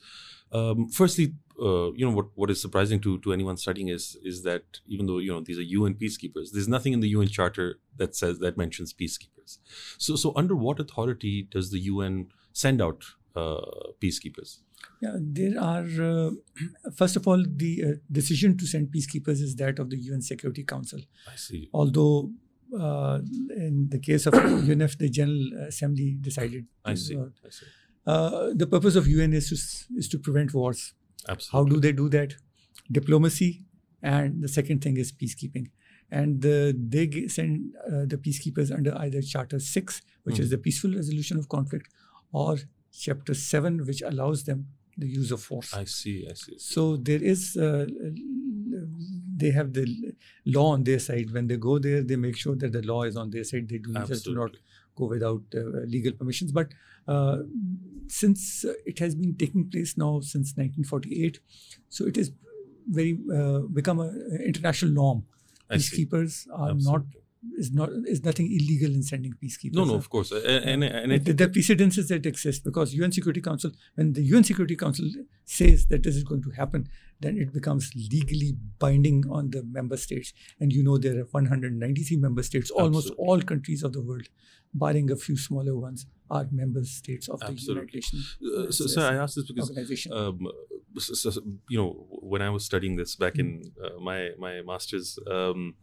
Um, 0.51 0.89
firstly, 0.89 1.33
uh, 1.61 1.91
you 1.93 2.05
know 2.05 2.15
what 2.15 2.27
what 2.35 2.49
is 2.49 2.61
surprising 2.61 2.99
to 3.01 3.19
to 3.19 3.33
anyone 3.33 3.57
studying 3.57 3.89
is 3.89 4.17
is 4.23 4.43
that 4.43 4.79
even 4.87 5.07
though 5.07 5.17
you 5.17 5.33
know 5.33 5.41
these 5.41 5.57
are 5.57 5.63
UN 5.63 5.95
peacekeepers, 5.95 6.51
there's 6.51 6.67
nothing 6.67 6.93
in 6.93 7.01
the 7.01 7.09
UN 7.09 7.27
Charter 7.27 7.79
that 7.97 8.15
says 8.15 8.39
that 8.39 8.57
mentions 8.57 8.93
peacekeepers. 8.93 9.57
So 9.97 10.15
so 10.15 10.33
under 10.35 10.55
what 10.55 10.79
authority 10.79 11.47
does 11.49 11.71
the 11.71 11.79
UN 11.79 12.27
send 12.53 12.81
out 12.81 13.03
uh, 13.35 13.91
peacekeepers? 14.01 14.59
Yeah, 15.01 15.17
there 15.19 15.61
are, 15.61 15.85
uh, 16.01 16.31
first 16.95 17.15
of 17.15 17.27
all, 17.27 17.43
the 17.47 17.83
uh, 17.83 17.91
decision 18.11 18.57
to 18.57 18.65
send 18.65 18.87
peacekeepers 18.87 19.41
is 19.41 19.55
that 19.57 19.79
of 19.79 19.89
the 19.89 19.97
UN 19.97 20.21
Security 20.21 20.63
Council. 20.63 20.99
I 21.31 21.35
see. 21.35 21.69
Although, 21.73 22.31
uh, 22.77 23.19
in 23.49 23.87
the 23.89 23.99
case 23.99 24.25
of 24.25 24.33
UNEF, 24.73 24.97
the 24.97 25.09
General 25.09 25.67
Assembly 25.67 26.17
decided. 26.19 26.65
I 26.83 26.95
see. 26.95 27.17
I 27.17 27.49
see. 27.49 27.65
Uh, 28.05 28.51
the 28.53 28.67
purpose 28.67 28.95
of 28.95 29.07
UN 29.07 29.33
is 29.33 29.49
to, 29.49 29.97
is 29.97 30.07
to 30.09 30.19
prevent 30.19 30.53
wars. 30.53 30.93
Absolutely. 31.27 31.57
How 31.57 31.75
do 31.75 31.79
they 31.79 31.91
do 31.91 32.09
that? 32.09 32.35
Diplomacy, 32.91 33.63
and 34.03 34.43
the 34.43 34.47
second 34.47 34.83
thing 34.83 34.97
is 34.97 35.11
peacekeeping. 35.11 35.71
And 36.11 36.41
the, 36.41 36.75
they 36.77 37.27
send 37.27 37.73
uh, 37.87 38.05
the 38.05 38.17
peacekeepers 38.17 38.71
under 38.71 38.95
either 38.99 39.21
Charter 39.23 39.59
6, 39.59 40.01
which 40.23 40.35
mm. 40.35 40.39
is 40.39 40.47
hmm. 40.47 40.51
the 40.51 40.57
peaceful 40.59 40.91
resolution 40.91 41.37
of 41.37 41.49
conflict, 41.49 41.89
or 42.31 42.57
chapter 42.99 43.33
7, 43.33 43.85
which 43.85 44.01
allows 44.01 44.43
them 44.43 44.67
the 44.97 45.07
use 45.07 45.31
of 45.31 45.41
force. 45.41 45.73
I 45.73 45.83
see, 45.85 46.27
I 46.29 46.33
see. 46.33 46.57
So 46.57 46.95
there 46.95 47.21
is, 47.21 47.57
uh, 47.57 47.85
they 49.35 49.51
have 49.51 49.73
the 49.73 50.13
law 50.45 50.71
on 50.71 50.83
their 50.83 50.99
side. 50.99 51.31
When 51.31 51.47
they 51.47 51.57
go 51.57 51.79
there, 51.79 52.01
they 52.01 52.15
make 52.15 52.37
sure 52.37 52.55
that 52.55 52.71
the 52.71 52.81
law 52.81 53.03
is 53.03 53.17
on 53.17 53.29
their 53.29 53.43
side. 53.43 53.67
They 53.67 53.79
do 53.79 53.89
Absolutely. 53.89 54.15
just 54.15 54.25
do 54.25 54.35
not 54.35 54.51
go 54.95 55.05
without 55.05 55.43
uh, 55.53 55.59
legal 55.85 56.13
permissions. 56.13 56.51
But 56.51 56.69
uh, 57.07 57.39
since 58.07 58.65
it 58.85 58.99
has 58.99 59.15
been 59.15 59.35
taking 59.35 59.69
place 59.69 59.97
now 59.97 60.21
since 60.21 60.53
1948, 60.55 61.39
so 61.89 62.05
it 62.05 62.17
is 62.17 62.31
very 62.87 63.17
uh, 63.35 63.59
become 63.59 63.99
an 63.99 64.39
international 64.45 64.91
norm. 64.91 65.25
Peacekeepers 65.69 66.47
are 66.53 66.71
Absolutely. 66.71 66.83
not 66.83 67.01
is 67.57 67.71
not 67.71 67.89
is 68.05 68.23
nothing 68.23 68.47
illegal 68.51 68.93
in 68.93 69.03
sending 69.03 69.33
peacekeepers. 69.33 69.73
No, 69.73 69.85
no, 69.85 69.95
of 69.95 70.09
course, 70.09 70.31
and, 70.31 70.83
and, 70.83 71.11
and 71.11 71.53
precedences 71.53 72.07
that 72.09 72.25
exist 72.25 72.63
because 72.63 72.93
UN 72.93 73.11
Security 73.11 73.41
Council, 73.41 73.71
when 73.95 74.13
the 74.13 74.21
UN 74.23 74.43
Security 74.43 74.75
Council 74.75 75.05
says 75.45 75.85
that 75.87 76.03
this 76.03 76.15
is 76.15 76.23
going 76.23 76.43
to 76.43 76.51
happen, 76.51 76.87
then 77.19 77.37
it 77.37 77.53
becomes 77.53 77.91
legally 77.95 78.57
binding 78.79 79.23
on 79.29 79.51
the 79.51 79.63
member 79.63 79.97
states. 79.97 80.33
And 80.59 80.73
you 80.73 80.83
know 80.83 80.97
there 80.97 81.17
are 81.19 81.27
193 81.31 82.17
member 82.17 82.43
states, 82.43 82.71
almost 82.71 83.07
Absolutely. 83.07 83.25
all 83.25 83.41
countries 83.41 83.83
of 83.83 83.93
the 83.93 84.01
world, 84.01 84.27
barring 84.73 85.11
a 85.11 85.15
few 85.15 85.37
smaller 85.37 85.75
ones, 85.75 86.05
are 86.29 86.47
member 86.51 86.83
states 86.83 87.27
of 87.27 87.41
Absolutely. 87.41 87.65
the 87.65 87.73
United 87.73 87.95
Nations. 87.95 88.37
Uh, 88.41 88.71
so, 88.71 88.87
so, 88.87 89.01
I 89.01 89.15
asked 89.15 89.35
this 89.35 89.51
because 89.51 90.07
um, 90.11 90.47
so, 90.97 91.29
so, 91.29 91.41
you 91.69 91.77
know 91.77 92.07
when 92.09 92.41
I 92.41 92.49
was 92.49 92.65
studying 92.65 92.95
this 92.95 93.15
back 93.15 93.35
mm-hmm. 93.35 93.61
in 93.61 93.71
uh, 93.83 93.99
my 93.99 94.29
my 94.37 94.61
masters. 94.61 95.19
Um, 95.29 95.75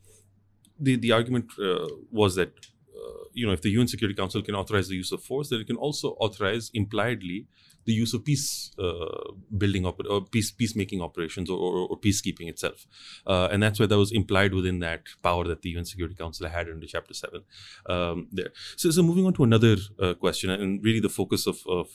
the 0.79 0.97
the 0.97 1.13
argument 1.13 1.47
uh, 1.59 1.89
was 2.11 2.35
that 2.37 2.53
uh, 2.97 3.25
you 3.33 3.47
know 3.47 3.53
if 3.53 3.63
the 3.63 3.71
UN 3.71 3.89
Security 3.89 4.17
Council 4.17 4.43
can 4.43 4.55
authorize 4.55 4.89
the 4.89 4.97
use 4.97 5.13
of 5.13 5.23
force, 5.23 5.49
then 5.51 5.61
it 5.61 5.67
can 5.67 5.77
also 5.77 6.11
authorize 6.21 6.71
impliedly 6.75 7.47
the 7.85 7.93
use 7.93 8.15
of 8.15 8.25
peace 8.25 8.71
uh, 8.79 9.33
building 9.59 9.85
op- 9.85 10.07
or 10.09 10.25
peace 10.25 10.53
peacemaking 10.53 11.03
operations 11.03 11.51
or, 11.51 11.59
or, 11.59 11.89
or 11.89 11.99
peacekeeping 11.99 12.49
itself, 12.49 12.87
uh, 13.27 13.49
and 13.51 13.63
that's 13.63 13.81
why 13.81 13.87
that 13.87 13.99
was 13.99 14.13
implied 14.13 14.55
within 14.55 14.79
that 14.79 15.03
power 15.23 15.45
that 15.45 15.63
the 15.63 15.71
UN 15.71 15.85
Security 15.85 16.15
Council 16.15 16.49
had 16.49 16.69
under 16.69 16.87
Chapter 16.87 17.15
Seven. 17.15 17.43
Um, 17.87 18.29
there. 18.31 18.51
So, 18.77 18.91
so 18.91 19.03
moving 19.03 19.27
on 19.27 19.35
to 19.35 19.45
another 19.45 19.77
question, 20.21 20.51
and 20.51 20.83
really 20.85 21.01
the 21.01 21.09
focus 21.09 21.47
of, 21.47 21.59
of 21.67 21.89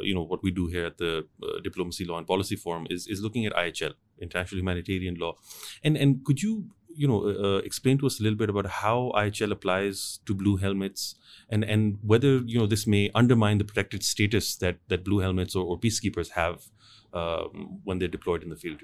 you 0.00 0.14
know 0.14 0.22
what 0.22 0.42
we 0.42 0.50
do 0.50 0.66
here 0.66 0.86
at 0.86 0.98
the 0.98 1.26
Diplomacy 1.62 2.04
Law 2.04 2.18
and 2.18 2.26
Policy 2.26 2.56
Forum 2.56 2.86
is 2.88 3.06
is 3.06 3.20
looking 3.20 3.44
at 3.44 3.52
IHL, 3.52 3.94
International 4.18 4.60
Humanitarian 4.60 5.16
Law, 5.16 5.34
and 5.82 5.96
and 5.96 6.24
could 6.24 6.42
you 6.42 6.70
you 6.96 7.08
know, 7.08 7.24
uh, 7.24 7.56
uh, 7.56 7.58
explain 7.58 7.98
to 7.98 8.06
us 8.06 8.20
a 8.20 8.22
little 8.22 8.38
bit 8.38 8.50
about 8.50 8.66
how 8.66 9.12
IHL 9.14 9.52
applies 9.52 10.20
to 10.26 10.34
blue 10.34 10.56
helmets, 10.56 11.14
and 11.48 11.64
and 11.64 11.98
whether 12.02 12.38
you 12.38 12.58
know 12.58 12.66
this 12.66 12.86
may 12.86 13.10
undermine 13.14 13.58
the 13.58 13.64
protected 13.64 14.02
status 14.02 14.56
that 14.56 14.78
that 14.88 15.04
blue 15.04 15.18
helmets 15.18 15.54
or, 15.54 15.64
or 15.64 15.78
peacekeepers 15.78 16.30
have 16.30 16.64
um, 17.12 17.80
when 17.84 17.98
they're 17.98 18.08
deployed 18.08 18.42
in 18.42 18.50
the 18.50 18.56
field. 18.56 18.80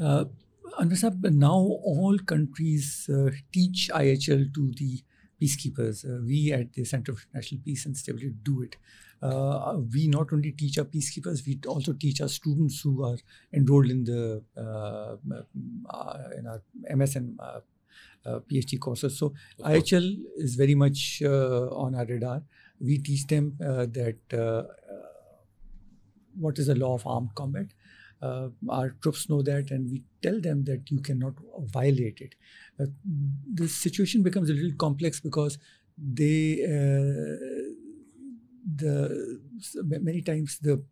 Uh, 0.00 0.24
now 1.22 1.78
all 1.92 2.18
countries 2.26 3.08
uh, 3.12 3.30
teach 3.52 3.90
IHL 3.94 4.52
to 4.54 4.72
the 4.72 5.02
peacekeepers. 5.40 6.04
Uh, 6.04 6.22
we 6.24 6.52
at 6.52 6.72
the 6.72 6.84
Center 6.84 7.14
for 7.14 7.26
International 7.28 7.60
Peace 7.64 7.86
and 7.86 7.96
Stability 7.96 8.34
do 8.42 8.62
it. 8.62 8.76
Uh, 9.22 9.78
we 9.92 10.06
not 10.08 10.32
only 10.32 10.52
teach 10.52 10.78
our 10.78 10.84
peacekeepers, 10.84 11.46
we 11.46 11.58
also 11.66 11.92
teach 11.94 12.20
our 12.20 12.28
students 12.28 12.80
who 12.80 13.04
are 13.04 13.16
enrolled 13.52 13.90
in 13.90 14.04
the 14.04 14.42
uh, 14.56 15.16
uh 15.90 16.18
in 16.38 16.46
our 16.46 16.60
MS 16.94 17.16
and 17.16 17.40
uh, 17.40 17.60
uh, 18.26 18.40
PhD 18.40 18.78
courses. 18.78 19.18
So 19.18 19.32
IHL 19.60 20.16
is 20.36 20.56
very 20.56 20.74
much 20.74 21.22
on 21.22 21.94
our 21.94 22.04
radar. 22.04 22.42
We 22.80 22.98
teach 22.98 23.26
them 23.26 23.56
that 23.58 24.18
what 26.36 26.58
is 26.58 26.66
the 26.66 26.74
law 26.74 26.94
of 26.94 27.06
armed 27.06 27.34
combat. 27.34 27.66
Uh, 28.24 28.48
our 28.78 28.90
troops 29.02 29.28
know 29.28 29.42
that, 29.42 29.70
and 29.70 29.90
we 29.90 30.02
tell 30.22 30.40
them 30.40 30.64
that 30.64 30.90
you 30.90 31.00
cannot 31.00 31.34
violate 31.76 32.20
it. 32.26 32.34
Uh, 32.80 32.86
the 33.62 33.68
situation 33.68 34.22
becomes 34.22 34.50
a 34.50 34.54
little 34.54 34.76
complex 34.78 35.20
because 35.20 35.58
they, 35.96 36.62
uh, 36.64 37.36
the 38.82 39.40
many 40.10 40.22
times 40.22 40.58
the 40.68 40.82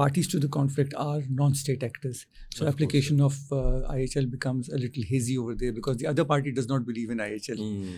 parties 0.00 0.28
to 0.28 0.38
the 0.44 0.48
conflict 0.48 0.94
are 0.96 1.22
non-state 1.28 1.82
actors. 1.82 2.26
So 2.54 2.66
of 2.66 2.74
application 2.74 3.18
course, 3.18 3.38
of 3.50 3.58
uh, 3.58 3.92
IHL 3.94 4.30
becomes 4.30 4.68
a 4.68 4.78
little 4.78 5.04
hazy 5.12 5.38
over 5.38 5.54
there 5.54 5.72
because 5.72 5.98
the 5.98 6.06
other 6.06 6.24
party 6.24 6.52
does 6.52 6.68
not 6.68 6.86
believe 6.86 7.10
in 7.10 7.18
IHL. 7.18 7.58
Mm-hmm. 7.58 7.96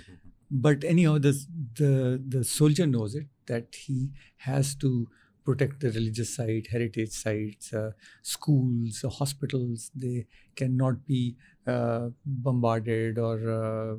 But 0.50 0.84
anyhow, 0.84 1.18
the, 1.18 1.32
the 1.76 2.22
the 2.28 2.44
soldier 2.44 2.86
knows 2.86 3.14
it 3.14 3.28
that 3.46 3.74
he 3.86 4.10
has 4.48 4.74
to 4.76 5.08
protect 5.44 5.80
the 5.80 5.90
religious 5.90 6.36
site, 6.36 6.68
heritage 6.70 7.10
sites, 7.10 7.72
uh, 7.72 7.90
schools, 8.22 9.02
uh, 9.04 9.08
hospitals. 9.08 9.90
They 9.94 10.26
cannot 10.54 11.06
be 11.06 11.36
uh, 11.66 12.10
bombarded 12.24 13.18
or 13.18 13.36
uh, 13.50 13.96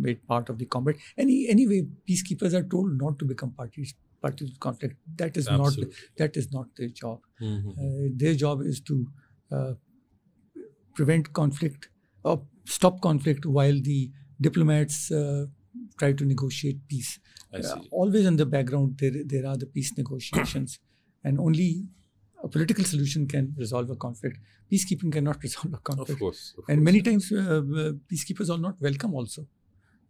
made 0.00 0.26
part 0.26 0.48
of 0.48 0.58
the 0.58 0.66
combat. 0.66 0.96
Any 1.16 1.48
anyway, 1.48 1.86
peacekeepers 2.08 2.54
are 2.54 2.62
told 2.62 2.98
not 3.00 3.18
to 3.18 3.24
become 3.24 3.52
parties 3.52 3.94
parties 4.20 4.52
to 4.52 4.58
conflict. 4.58 4.96
That 5.16 5.36
is 5.36 5.48
Absolutely. 5.48 5.84
not 5.84 5.94
that 6.18 6.36
is 6.36 6.52
not 6.52 6.66
their 6.76 6.88
job. 6.88 7.20
Mm-hmm. 7.40 7.70
Uh, 7.70 8.08
their 8.16 8.34
job 8.34 8.62
is 8.62 8.80
to 8.82 9.06
uh, 9.50 9.72
prevent 10.94 11.32
conflict 11.32 11.88
or 12.24 12.42
stop 12.64 13.00
conflict 13.00 13.46
while 13.46 13.78
the 13.82 14.10
diplomats 14.40 15.10
try 16.02 16.12
to 16.20 16.24
negotiate 16.24 16.78
peace. 16.88 17.12
Uh, 17.54 17.80
always 17.90 18.24
in 18.26 18.36
the 18.42 18.46
background, 18.46 18.98
there, 18.98 19.12
there 19.32 19.46
are 19.50 19.56
the 19.62 19.66
peace 19.66 19.92
negotiations, 19.96 20.78
and 21.24 21.38
only 21.38 21.70
a 22.42 22.48
political 22.48 22.84
solution 22.84 23.26
can 23.34 23.54
resolve 23.56 23.88
a 23.90 23.96
conflict. 23.96 24.38
Peacekeeping 24.70 25.12
cannot 25.16 25.42
resolve 25.46 25.72
a 25.80 25.82
conflict. 25.88 26.10
Of 26.10 26.18
course. 26.18 26.54
Of 26.58 26.64
and 26.68 26.78
course. 26.78 26.84
many 26.88 27.02
times, 27.08 27.24
uh, 27.32 27.38
uh, 27.38 27.92
peacekeepers 28.10 28.48
are 28.54 28.62
not 28.66 28.80
welcome 28.80 29.14
also 29.14 29.46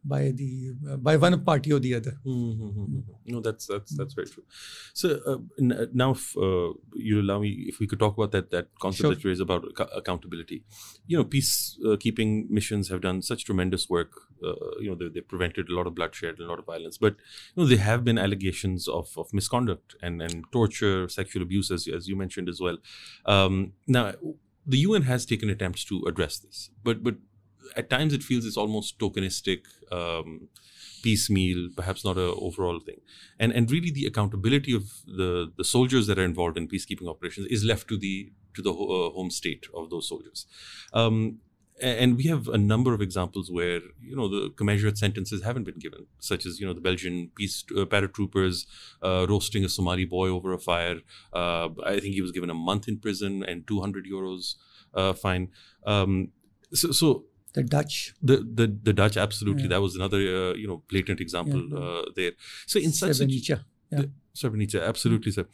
by 0.04 0.30
the 0.30 0.74
uh, 0.90 0.96
by 0.96 1.16
one 1.16 1.44
party 1.44 1.72
or 1.72 1.78
the 1.78 1.94
other. 1.94 2.18
Mm-hmm. 2.26 3.00
No, 3.26 3.40
that's 3.40 3.66
that's 3.66 3.96
that's 3.96 4.14
very 4.14 4.26
true. 4.26 4.42
So 4.94 5.20
uh, 5.26 5.38
n- 5.58 5.90
now, 5.92 6.12
if 6.12 6.36
uh, 6.36 6.72
you 6.94 7.20
allow 7.20 7.38
me, 7.38 7.66
if 7.68 7.78
we 7.78 7.86
could 7.86 7.98
talk 7.98 8.16
about 8.16 8.32
that 8.32 8.50
that 8.50 8.68
concept 8.80 9.02
sure. 9.02 9.14
that 9.14 9.24
you 9.24 9.30
raised 9.30 9.40
about 9.40 9.64
accountability. 9.94 10.64
You 11.06 11.18
know, 11.18 11.24
peacekeeping 11.24 12.50
missions 12.50 12.88
have 12.88 13.00
done 13.00 13.22
such 13.22 13.44
tremendous 13.44 13.88
work. 13.88 14.12
Uh, 14.44 14.54
you 14.80 14.90
know, 14.90 14.96
they, 14.96 15.08
they 15.08 15.20
prevented 15.20 15.68
a 15.68 15.74
lot 15.74 15.86
of 15.86 15.94
bloodshed 15.94 16.36
and 16.38 16.40
a 16.40 16.50
lot 16.50 16.58
of 16.58 16.66
violence, 16.66 16.98
but 16.98 17.14
you 17.54 17.62
know, 17.62 17.68
there 17.68 17.78
have 17.78 18.04
been 18.04 18.18
allegations 18.18 18.88
of, 18.88 19.10
of 19.16 19.32
misconduct 19.32 19.94
and 20.02 20.20
and 20.20 20.44
torture, 20.52 21.08
sexual 21.08 21.42
abuse, 21.42 21.70
as 21.70 21.86
as 21.86 22.08
you 22.08 22.16
mentioned 22.16 22.48
as 22.48 22.60
well. 22.60 22.78
Um, 23.24 23.74
now, 23.86 24.14
the 24.66 24.78
UN 24.78 25.02
has 25.02 25.26
taken 25.26 25.50
attempts 25.50 25.84
to 25.84 26.04
address 26.06 26.38
this, 26.38 26.70
but 26.82 27.02
but 27.02 27.16
at 27.76 27.90
times 27.90 28.12
it 28.12 28.22
feels 28.22 28.44
it's 28.44 28.56
almost 28.56 28.98
tokenistic, 28.98 29.60
um, 29.90 30.48
piecemeal, 31.02 31.68
perhaps 31.76 32.04
not 32.04 32.16
an 32.16 32.34
overall 32.36 32.80
thing. 32.80 33.00
And 33.38 33.52
and 33.52 33.70
really 33.70 33.90
the 33.90 34.06
accountability 34.06 34.74
of 34.74 34.84
the 35.06 35.52
the 35.56 35.64
soldiers 35.64 36.06
that 36.06 36.18
are 36.18 36.24
involved 36.24 36.56
in 36.56 36.68
peacekeeping 36.68 37.08
operations 37.08 37.46
is 37.48 37.64
left 37.64 37.88
to 37.88 37.98
the 37.98 38.32
to 38.54 38.62
the 38.62 38.72
uh, 38.72 39.10
home 39.10 39.30
state 39.30 39.66
of 39.74 39.90
those 39.90 40.08
soldiers. 40.08 40.46
Um, 40.92 41.38
and 41.80 42.16
we 42.16 42.24
have 42.24 42.48
a 42.48 42.58
number 42.58 42.94
of 42.94 43.00
examples 43.00 43.50
where 43.50 43.80
you 44.00 44.14
know 44.14 44.28
the 44.28 44.50
commensurate 44.50 44.98
sentences 44.98 45.42
haven't 45.42 45.64
been 45.64 45.78
given, 45.78 46.06
such 46.18 46.46
as 46.46 46.60
you 46.60 46.66
know 46.66 46.72
the 46.72 46.80
Belgian 46.80 47.30
peace 47.34 47.64
uh, 47.76 47.84
paratroopers 47.84 48.66
uh, 49.02 49.26
roasting 49.28 49.64
a 49.64 49.68
Somali 49.68 50.04
boy 50.04 50.28
over 50.28 50.52
a 50.52 50.58
fire. 50.58 50.98
Uh, 51.32 51.68
I 51.84 51.98
think 51.98 52.14
he 52.14 52.22
was 52.22 52.32
given 52.32 52.50
a 52.50 52.54
month 52.54 52.88
in 52.88 52.98
prison 52.98 53.42
and 53.42 53.66
200 53.66 54.06
euros 54.06 54.54
uh, 54.94 55.12
fine. 55.12 55.48
Um, 55.84 56.28
so, 56.72 56.92
so 56.92 57.24
the 57.54 57.62
Dutch. 57.62 58.14
The 58.22 58.36
the, 58.38 58.66
the 58.82 58.92
Dutch, 58.92 59.16
absolutely. 59.16 59.64
Yeah. 59.64 59.70
That 59.70 59.82
was 59.82 59.96
another 59.96 60.18
uh, 60.18 60.54
you 60.54 60.66
know 60.66 60.82
blatant 60.88 61.20
example 61.20 61.68
yeah. 61.68 61.78
uh, 61.78 62.02
there. 62.16 62.32
So 62.66 62.78
in 62.78 62.92
such 62.92 63.10
Srebrenica. 63.10 63.64
Yeah. 63.90 64.04
Srebrenica, 64.34 64.86
absolutely, 64.86 65.32
sir. 65.32 65.46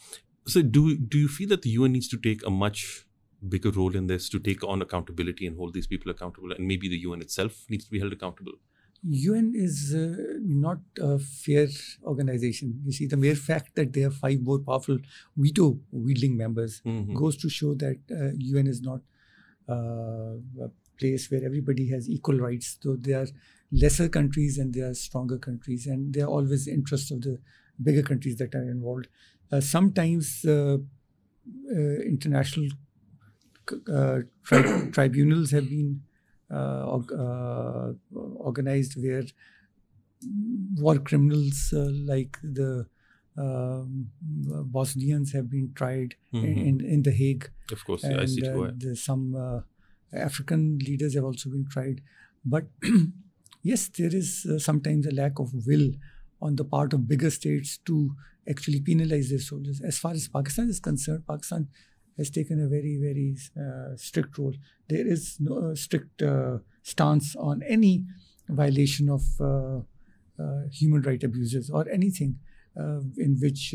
So 0.47 0.63
do 0.63 0.97
do 0.97 1.19
you 1.19 1.29
feel 1.29 1.49
that 1.49 1.63
the 1.63 1.71
UN 1.71 1.93
needs 1.93 2.09
to 2.09 2.17
take 2.17 2.47
a 2.47 2.51
much 2.51 3.05
bigger 3.49 3.71
role 3.71 3.95
in 3.95 4.07
this 4.07 4.29
to 4.29 4.39
take 4.39 4.65
on 4.65 4.83
accountability 4.83 5.47
and 5.47 5.57
hold 5.57 5.75
these 5.75 5.87
people 5.87 6.11
accountable, 6.11 6.53
and 6.53 6.67
maybe 6.67 6.89
the 6.89 6.99
UN 6.99 7.21
itself 7.21 7.65
needs 7.69 7.85
to 7.85 7.91
be 7.91 7.99
held 7.99 8.13
accountable? 8.13 8.53
UN 9.03 9.53
is 9.55 9.95
uh, 9.95 10.39
not 10.41 10.79
a 11.01 11.19
fair 11.19 11.69
organization. 12.05 12.81
You 12.85 12.93
see, 12.93 13.07
the 13.07 13.17
mere 13.17 13.37
fact 13.37 13.77
that 13.77 13.93
they 13.93 14.01
have 14.01 14.15
five 14.15 14.41
more 14.41 14.59
powerful 14.59 14.99
veto 15.37 15.79
wielding 15.93 16.37
members 16.37 16.81
mm-hmm. 16.85 17.15
goes 17.15 17.37
to 17.39 17.49
show 17.49 17.75
that 17.75 17.99
uh, 18.11 18.31
UN 18.39 18.67
is 18.67 18.83
not 18.83 19.01
uh, 19.69 20.35
place 20.99 21.31
where 21.31 21.45
everybody 21.45 21.89
has 21.91 22.09
equal 22.09 22.39
rights. 22.39 22.79
So 22.81 22.97
there 22.99 23.23
are 23.23 23.27
lesser 23.71 24.09
countries 24.09 24.59
and 24.59 24.75
there 24.75 24.91
are 24.91 24.95
stronger 24.95 25.39
countries, 25.39 25.87
and 25.87 26.13
there 26.15 26.25
are 26.25 26.31
always 26.31 26.67
interests 26.69 27.11
of 27.11 27.23
the 27.23 27.39
bigger 27.83 28.03
countries 28.03 28.37
that 28.37 28.55
are 28.55 28.63
involved. 28.63 29.09
Uh, 29.51 29.61
sometimes 29.61 30.45
uh, 30.45 30.79
uh, 31.71 32.01
international 32.05 32.69
uh, 33.93 34.21
tri- 34.45 34.89
tribunals 34.93 35.51
have 35.51 35.69
been 35.69 36.03
uh, 36.51 36.99
uh, 37.15 37.93
organized 38.37 38.95
where 39.03 39.25
war 40.77 40.99
criminals 40.99 41.73
like 41.73 42.39
the 42.43 42.87
um, 43.37 44.11
Bosnians 44.23 45.33
have 45.33 45.49
been 45.51 45.73
tried 45.75 46.17
mm-hmm. 46.35 46.47
in, 46.47 46.81
in 46.85 47.03
The 47.03 47.13
Hague. 47.13 47.51
Of 47.71 47.85
course, 47.85 48.03
and, 48.03 48.21
I 48.21 48.25
see. 48.25 48.47
Uh, 48.49 48.71
some 48.95 49.63
African 50.13 50.79
leaders 50.79 51.15
have 51.15 51.25
also 51.25 51.51
been 51.51 51.67
tried. 51.69 52.01
But 52.45 52.65
yes, 53.63 53.89
there 53.89 54.15
is 54.15 54.47
uh, 54.51 54.59
sometimes 54.59 55.07
a 55.07 55.15
lack 55.15 55.39
of 55.39 55.53
will 55.67 55.91
on 56.41 56.57
the 56.57 56.65
part 56.65 56.93
of 56.93 57.09
bigger 57.09 57.31
states 57.31 57.79
to 57.87 58.11
actually 58.49 58.81
penalize 58.81 59.31
their 59.31 59.41
soldiers. 59.41 59.81
As 59.81 59.99
far 59.99 60.13
as 60.13 60.29
Pakistan 60.29 60.69
is 60.69 60.81
concerned, 60.81 61.27
Pakistan 61.27 61.69
has 62.17 62.31
taken 62.31 62.61
a 62.61 62.69
very, 62.69 62.99
very 63.01 63.37
uh, 63.57 63.97
strict 63.97 64.37
role. 64.39 64.55
There 64.89 65.07
is 65.07 65.37
no 65.41 65.71
uh, 65.71 65.75
strict 65.75 66.21
uh, 66.23 66.59
stance 66.83 67.37
on 67.37 67.63
any 67.63 68.05
violation 68.49 69.09
of 69.09 69.23
uh, 69.41 69.81
uh, 70.43 70.63
human 70.73 71.03
right 71.03 71.23
abuses 71.23 71.71
or 71.71 71.89
anything 71.89 72.39
in 73.17 73.37
which 73.41 73.75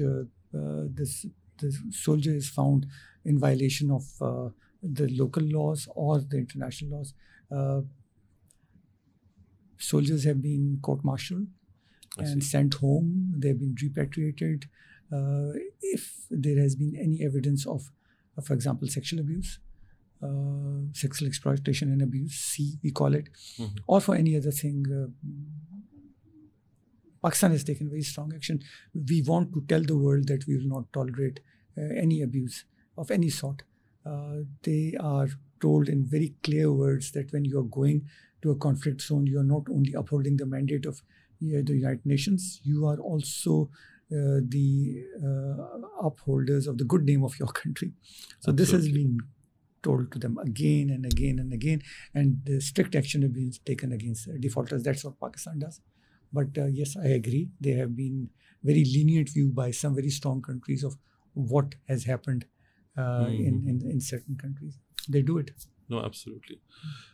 this 0.96 1.26
the 1.58 1.74
soldier 1.92 2.34
is 2.34 2.50
found 2.50 2.86
in 3.26 3.38
violation 3.38 3.92
of 3.92 4.06
the 4.84 5.08
local 5.10 5.44
laws 5.44 5.88
or 5.96 6.20
the 6.20 6.38
international 6.38 6.98
laws. 6.98 7.14
Uh, 7.52 7.82
soldiers 9.78 10.24
have 10.26 10.42
been 10.42 10.80
court-martialed 10.82 11.48
and 12.18 12.44
sent 12.44 12.76
home. 12.76 13.34
They've 13.38 13.60
been 13.60 13.76
repatriated. 13.82 14.68
Uh, 15.12 15.54
if 15.82 16.26
there 16.30 16.60
has 16.60 16.76
been 16.76 16.96
any 16.96 17.24
evidence 17.24 17.66
of, 17.66 17.92
uh, 18.38 18.42
for 18.42 18.54
example, 18.54 18.88
sexual 18.88 19.20
abuse, 19.20 19.60
uh, 20.22 20.92
sexual 20.94 21.28
exploitation 21.28 21.92
and 21.92 22.02
abuse, 22.02 22.34
C 22.34 22.80
we 22.84 22.92
call 22.92 23.14
it, 23.14 23.30
mm-hmm. 23.58 23.78
or 23.88 24.00
for 24.02 24.16
any 24.16 24.38
other 24.38 24.52
thing, 24.52 24.86
uh, 24.92 25.08
Pakistan 27.24 27.52
has 27.52 27.64
taken 27.64 27.90
very 27.90 28.04
strong 28.04 28.34
action. 28.34 28.62
We 28.94 29.22
want 29.22 29.54
to 29.54 29.64
tell 29.68 29.82
the 29.82 29.98
world 29.98 30.28
that 30.28 30.46
we 30.48 30.58
will 30.58 30.68
not 30.68 30.92
tolerate 30.94 31.40
uh, 31.78 31.82
any 31.96 32.22
abuse 32.22 32.66
of 32.98 33.12
any 33.12 33.30
sort. 33.30 33.64
Uh, 34.06 34.44
they 34.64 34.96
are 35.00 35.30
told 35.62 35.88
in 35.90 36.06
very 36.06 36.34
clear 36.44 36.72
words 36.72 37.12
that 37.12 37.32
when 37.32 37.46
you 37.46 37.60
are 37.60 37.70
going 37.80 38.06
to 38.42 38.52
a 38.52 38.56
conflict 38.56 39.02
zone, 39.02 39.26
you 39.26 39.40
are 39.40 39.50
not 39.56 39.64
only 39.70 39.94
upholding 39.94 40.38
the 40.38 40.46
mandate 40.46 40.86
of 40.86 40.96
uh, 40.96 41.62
the 41.64 41.76
United 41.76 42.06
Nations, 42.06 42.60
you 42.64 42.86
are 42.86 42.98
also 42.98 43.70
uh, 44.12 44.40
the 44.48 45.04
uh, 45.24 46.08
upholders 46.08 46.68
of 46.68 46.78
the 46.78 46.84
good 46.84 47.04
name 47.06 47.24
of 47.24 47.38
your 47.40 47.48
country. 47.62 47.94
So 48.40 48.52
Absolutely. 48.52 48.56
this 48.56 48.72
has 48.72 48.90
been 48.90 49.18
told 49.82 50.12
to 50.12 50.20
them 50.20 50.38
again 50.38 50.90
and 50.90 51.06
again 51.06 51.40
and 51.40 51.52
again, 51.54 51.82
and 52.14 52.40
the 52.46 52.60
strict 52.62 52.96
action 52.96 53.22
has 53.22 53.32
been 53.32 53.52
taken 53.66 53.92
against 53.92 54.30
defaulters. 54.40 54.84
That's 54.84 55.04
what 55.04 55.20
Pakistan 55.20 55.60
does. 55.60 55.82
But 56.32 56.58
uh, 56.58 56.66
yes, 56.66 56.96
I 56.98 57.08
agree. 57.08 57.50
There 57.60 57.78
have 57.78 57.96
been 57.96 58.30
very 58.64 58.84
lenient 58.86 59.30
view 59.30 59.50
by 59.50 59.72
some 59.72 59.94
very 59.94 60.10
strong 60.10 60.42
countries 60.42 60.84
of 60.84 60.96
what 61.34 61.76
has 61.88 62.06
happened 62.06 62.46
mm-hmm. 62.98 63.34
in, 63.34 63.64
in, 63.68 63.92
in 63.92 64.02
certain 64.02 64.36
countries. 64.36 64.80
They 65.10 65.22
do 65.22 65.38
it. 65.38 65.52
No, 65.90 66.00
absolutely. 66.00 66.60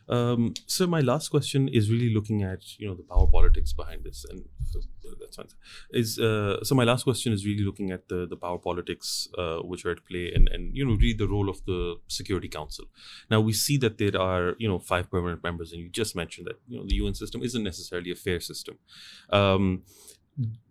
Um, 0.08 0.54
so 0.66 0.86
my 0.86 1.00
last 1.00 1.28
question 1.28 1.68
is 1.68 1.90
really 1.90 2.12
looking 2.14 2.42
at 2.42 2.78
you 2.78 2.86
know 2.88 2.94
the 2.94 3.02
power 3.02 3.26
politics 3.26 3.72
behind 3.72 4.04
this, 4.04 4.24
and 4.30 4.44
that's 5.20 5.36
fine. 5.36 5.46
Is 5.90 6.18
uh, 6.18 6.62
so 6.62 6.74
my 6.74 6.84
last 6.84 7.02
question 7.04 7.32
is 7.32 7.44
really 7.44 7.64
looking 7.64 7.90
at 7.90 8.08
the 8.08 8.26
the 8.26 8.36
power 8.36 8.58
politics 8.58 9.28
uh, 9.36 9.58
which 9.58 9.84
are 9.84 9.92
at 9.92 10.04
play, 10.06 10.32
and 10.34 10.48
and 10.48 10.76
you 10.76 10.84
know 10.84 10.94
really 10.94 11.14
the 11.14 11.28
role 11.28 11.48
of 11.48 11.64
the 11.66 11.96
Security 12.08 12.48
Council. 12.48 12.86
Now 13.30 13.40
we 13.40 13.52
see 13.52 13.76
that 13.78 13.98
there 13.98 14.20
are 14.20 14.54
you 14.58 14.68
know 14.68 14.78
five 14.78 15.10
permanent 15.10 15.42
members, 15.42 15.72
and 15.72 15.80
you 15.82 15.88
just 15.88 16.14
mentioned 16.14 16.46
that 16.46 16.60
you 16.68 16.78
know 16.78 16.86
the 16.86 16.94
UN 16.96 17.14
system 17.14 17.42
isn't 17.42 17.62
necessarily 17.62 18.12
a 18.12 18.16
fair 18.16 18.40
system. 18.40 18.78
Um, 19.30 19.82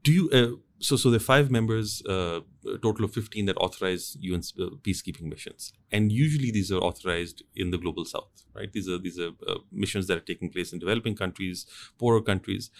do 0.03 0.11
you 0.11 0.29
uh, 0.31 0.55
so 0.79 0.95
so 0.95 1.13
are 1.13 1.19
five 1.19 1.51
members 1.51 2.01
uh, 2.07 2.39
a 2.65 2.77
total 2.77 3.05
of 3.05 3.13
15 3.13 3.45
that 3.45 3.57
authorize 3.57 4.17
un 4.21 4.41
uh, 4.59 4.69
peacekeeping 4.83 5.23
missions. 5.23 5.73
And 5.91 6.11
usually 6.11 6.51
these 6.51 6.71
are 6.71 6.79
authorized 6.79 7.43
in 7.55 7.71
the 7.71 7.77
global 7.77 8.05
south 8.05 8.45
right? 8.53 8.71
These 8.71 8.89
are 8.89 8.97
these 8.97 9.19
are 9.19 9.31
uh, 9.47 9.59
missions 9.71 10.07
that 10.07 10.17
are 10.17 10.27
taking 10.31 10.49
place 10.49 10.73
in 10.73 10.79
developing 10.79 11.15
countries 11.15 11.65
poorer 11.97 12.21
countries. 12.21 12.71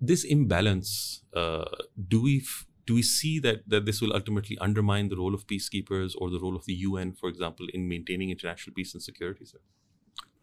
This 0.00 0.24
imbalance 0.24 1.22
uh, 1.34 1.64
do 2.08 2.22
we 2.22 2.42
do 2.86 2.94
we 2.94 3.02
see 3.02 3.38
that 3.40 3.68
that 3.68 3.84
this 3.84 4.00
will 4.00 4.12
ultimately 4.12 4.58
undermine 4.58 5.08
the 5.08 5.16
role 5.16 5.34
of 5.34 5.46
peacekeepers 5.46 6.14
or 6.18 6.30
the 6.30 6.40
role 6.40 6.56
of 6.56 6.64
the 6.64 6.74
un 6.74 7.12
for 7.12 7.28
example 7.28 7.66
in 7.72 7.88
maintaining 7.88 8.30
international 8.30 8.74
peace 8.74 8.94
and 8.94 9.02
security 9.02 9.44
sir? 9.44 9.58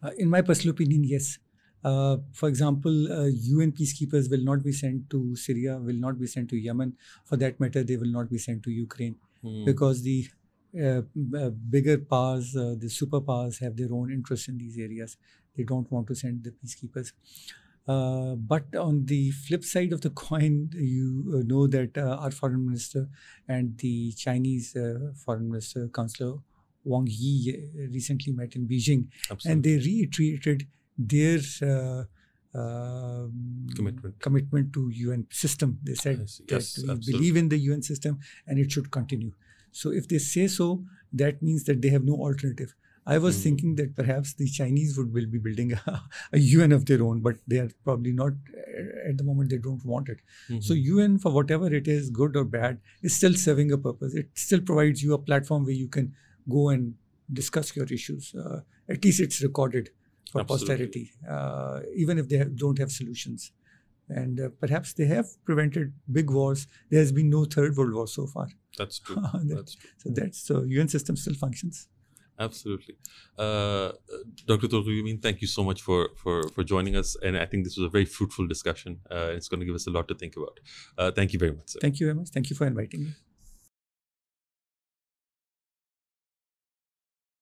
Uh, 0.02 0.10
in 0.16 0.30
my 0.30 0.40
personal 0.40 0.72
opinion 0.74 1.04
yes 1.04 1.38
uh, 1.82 2.18
for 2.32 2.48
example, 2.48 3.12
uh, 3.12 3.26
UN 3.26 3.72
peacekeepers 3.72 4.30
will 4.30 4.44
not 4.44 4.62
be 4.62 4.72
sent 4.72 5.08
to 5.10 5.34
Syria, 5.34 5.78
will 5.78 5.96
not 5.96 6.18
be 6.18 6.26
sent 6.26 6.50
to 6.50 6.56
Yemen. 6.56 6.94
For 7.24 7.36
that 7.36 7.58
matter, 7.58 7.82
they 7.82 7.96
will 7.96 8.12
not 8.12 8.30
be 8.30 8.38
sent 8.38 8.62
to 8.64 8.70
Ukraine 8.70 9.16
hmm. 9.42 9.64
because 9.64 10.02
the 10.02 10.26
uh, 10.78 11.02
uh 11.36 11.50
bigger 11.50 11.98
powers, 11.98 12.54
uh, 12.54 12.74
the 12.78 12.86
superpowers, 12.86 13.60
have 13.60 13.76
their 13.76 13.92
own 13.92 14.12
interests 14.12 14.48
in 14.48 14.58
these 14.58 14.78
areas. 14.78 15.16
They 15.56 15.64
don't 15.64 15.90
want 15.90 16.06
to 16.08 16.14
send 16.14 16.44
the 16.44 16.52
peacekeepers. 16.52 17.12
but 18.50 18.76
on 18.76 19.06
the 19.06 19.30
flip 19.30 19.64
side 19.64 19.92
of 19.94 20.02
the 20.02 20.10
coin, 20.10 20.70
you 20.74 21.42
know 21.46 21.66
that 21.66 21.96
our 21.98 22.30
foreign 22.30 22.66
minister 22.66 23.08
and 23.48 23.76
the 23.78 24.12
Chinese 24.12 24.76
foreign 25.24 25.50
minister, 25.50 25.88
Councillor 25.88 26.34
Wang 26.84 27.08
Yi, 27.10 27.88
recently 27.96 28.32
met 28.32 28.54
in 28.54 28.68
Beijing, 28.68 29.08
Absolutely. 29.30 29.50
and 29.50 29.64
they 29.64 29.76
reiterated 29.88 30.68
their 31.08 31.38
uh, 31.62 32.04
uh, 32.52 33.26
commitment 33.76 34.20
commitment 34.20 34.72
to 34.72 34.88
UN 34.92 35.26
system. 35.30 35.78
They 35.82 35.94
said 35.94 36.18
that 36.18 36.42
yes, 36.50 36.78
we 36.78 36.90
absolutely. 36.90 37.12
believe 37.12 37.36
in 37.36 37.48
the 37.48 37.58
UN 37.58 37.82
system 37.82 38.18
and 38.46 38.58
it 38.58 38.72
should 38.72 38.90
continue. 38.90 39.32
So 39.72 39.92
if 39.92 40.08
they 40.08 40.18
say 40.18 40.48
so, 40.48 40.84
that 41.12 41.42
means 41.42 41.64
that 41.64 41.80
they 41.80 41.88
have 41.90 42.04
no 42.04 42.14
alternative. 42.14 42.74
I 43.06 43.18
was 43.18 43.36
mm-hmm. 43.36 43.42
thinking 43.42 43.74
that 43.76 43.96
perhaps 43.96 44.34
the 44.34 44.46
Chinese 44.46 44.98
would 44.98 45.12
will 45.12 45.26
be 45.26 45.38
building 45.38 45.72
a, 45.86 46.02
a, 46.32 46.38
UN 46.38 46.72
of 46.72 46.86
their 46.86 47.02
own, 47.02 47.20
but 47.20 47.36
they 47.46 47.58
are 47.58 47.70
probably 47.84 48.12
not 48.12 48.32
at 49.08 49.16
the 49.16 49.24
moment. 49.24 49.50
They 49.50 49.58
don't 49.58 49.84
want 49.84 50.08
it. 50.08 50.18
Mm-hmm. 50.48 50.60
So 50.60 50.74
UN, 50.74 51.18
for 51.18 51.32
whatever 51.32 51.72
it 51.72 51.88
is, 51.88 52.10
good 52.10 52.36
or 52.36 52.44
bad, 52.44 52.78
is 53.02 53.16
still 53.16 53.34
serving 53.34 53.72
a 53.72 53.78
purpose. 53.78 54.14
It 54.14 54.28
still 54.34 54.60
provides 54.60 55.02
you 55.02 55.14
a 55.14 55.18
platform 55.18 55.64
where 55.64 55.72
you 55.74 55.88
can 55.88 56.14
go 56.48 56.68
and 56.68 56.94
discuss 57.32 57.74
your 57.74 57.86
issues. 57.86 58.34
Uh, 58.34 58.60
at 58.88 59.04
least 59.04 59.20
it's 59.20 59.42
recorded 59.42 59.90
for 60.30 60.40
Absolutely. 60.40 60.66
posterity, 60.66 61.12
uh, 61.28 61.80
even 61.94 62.18
if 62.18 62.28
they 62.28 62.38
have, 62.38 62.56
don't 62.56 62.78
have 62.78 62.90
solutions. 62.92 63.52
And 64.08 64.40
uh, 64.40 64.48
perhaps 64.60 64.92
they 64.92 65.06
have 65.06 65.26
prevented 65.44 65.92
big 66.10 66.30
wars. 66.30 66.66
There 66.90 67.00
has 67.00 67.12
been 67.12 67.30
no 67.30 67.44
third 67.44 67.76
world 67.76 67.94
war 67.94 68.08
so 68.08 68.26
far. 68.26 68.48
That's 68.76 68.98
true. 68.98 69.16
that, 69.34 69.48
that's 69.48 69.74
true. 69.74 69.90
So 69.98 70.10
that's 70.12 70.38
so 70.40 70.62
UN 70.62 70.88
system 70.88 71.16
still 71.16 71.34
functions. 71.34 71.88
Absolutely, 72.38 72.94
uh, 73.36 73.92
Dr. 74.46 74.66
Tughral 74.66 75.22
thank 75.22 75.42
you 75.42 75.46
so 75.46 75.62
much 75.62 75.82
for, 75.82 76.08
for 76.16 76.48
for 76.54 76.64
joining 76.64 76.96
us, 76.96 77.14
and 77.22 77.36
I 77.36 77.44
think 77.44 77.64
this 77.64 77.76
was 77.76 77.84
a 77.84 77.90
very 77.90 78.06
fruitful 78.06 78.46
discussion. 78.46 79.00
Uh, 79.10 79.36
it's 79.36 79.46
going 79.46 79.60
to 79.60 79.66
give 79.66 79.74
us 79.74 79.86
a 79.86 79.90
lot 79.90 80.08
to 80.08 80.14
think 80.14 80.36
about. 80.38 80.58
Uh, 80.96 81.10
thank 81.10 81.34
you 81.34 81.38
very 81.38 81.52
much. 81.52 81.68
Sir. 81.72 81.80
Thank 81.82 82.00
you 82.00 82.06
very 82.06 82.14
much. 82.14 82.30
Thank 82.30 82.48
you 82.48 82.56
for 82.56 82.66
inviting 82.66 83.04
me. 83.04 83.10